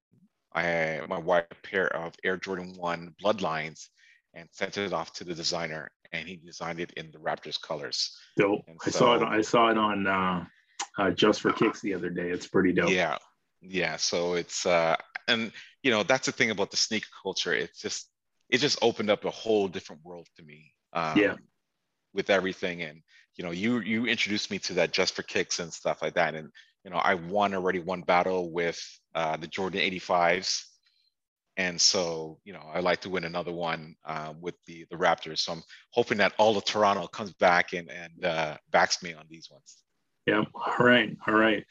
[0.54, 3.88] I my wife a pair of Air Jordan 1 Bloodlines
[4.34, 8.16] and sent it off to the designer and he designed it in the Raptors colors.
[8.38, 8.62] Dope.
[8.86, 10.46] I saw it I saw it on uh,
[10.98, 12.30] uh, Just for Kicks the other day.
[12.30, 12.92] It's pretty dope.
[12.92, 13.18] Yeah.
[13.62, 13.98] Yeah.
[13.98, 14.96] So it's uh
[15.28, 15.52] and
[15.82, 17.54] you know that's the thing about the sneaker culture.
[17.54, 18.10] It's just
[18.50, 20.74] it just opened up a whole different world to me.
[20.94, 21.36] Um, yeah.
[22.14, 23.02] With everything and
[23.36, 26.36] you know, you you introduced me to that just for kicks and stuff like that.
[26.36, 26.50] And
[26.84, 28.80] you know, I won already one battle with
[29.16, 30.66] uh, the Jordan 85s.
[31.56, 35.40] And so, you know, I like to win another one uh, with the the Raptors.
[35.40, 39.26] So I'm hoping that all of Toronto comes back and and uh, backs me on
[39.30, 39.78] these ones.
[40.26, 40.44] Yeah.
[40.56, 41.16] All right.
[41.28, 41.64] All right.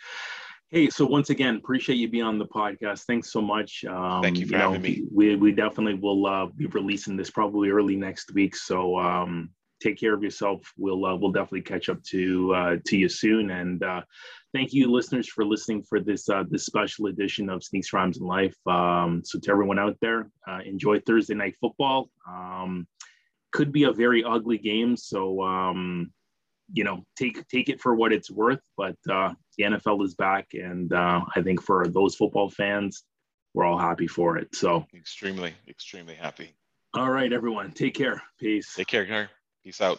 [0.68, 3.02] Hey, so once again, appreciate you being on the podcast.
[3.02, 3.84] Thanks so much.
[3.84, 5.04] Um, Thank you for you having know, me.
[5.12, 8.56] We, we definitely will uh, be releasing this probably early next week.
[8.56, 9.50] So um,
[9.82, 10.72] take care of yourself.
[10.76, 13.50] We'll uh, we'll definitely catch up to uh, to you soon.
[13.50, 14.02] And uh,
[14.54, 18.26] thank you, listeners, for listening for this uh, this special edition of Sneaks Rhymes in
[18.26, 18.56] Life.
[18.66, 22.10] Um, so to everyone out there, uh, enjoy Thursday night football.
[22.28, 22.86] Um,
[23.52, 26.12] could be a very ugly game, so um,
[26.72, 28.60] you know take take it for what it's worth.
[28.76, 33.04] But uh, the NFL is back, and uh, I think for those football fans,
[33.54, 34.54] we're all happy for it.
[34.54, 36.54] So extremely, extremely happy.
[36.94, 37.72] All right, everyone.
[37.72, 38.22] Take care.
[38.38, 38.74] Peace.
[38.74, 39.06] Take care,
[39.64, 39.98] Peace out.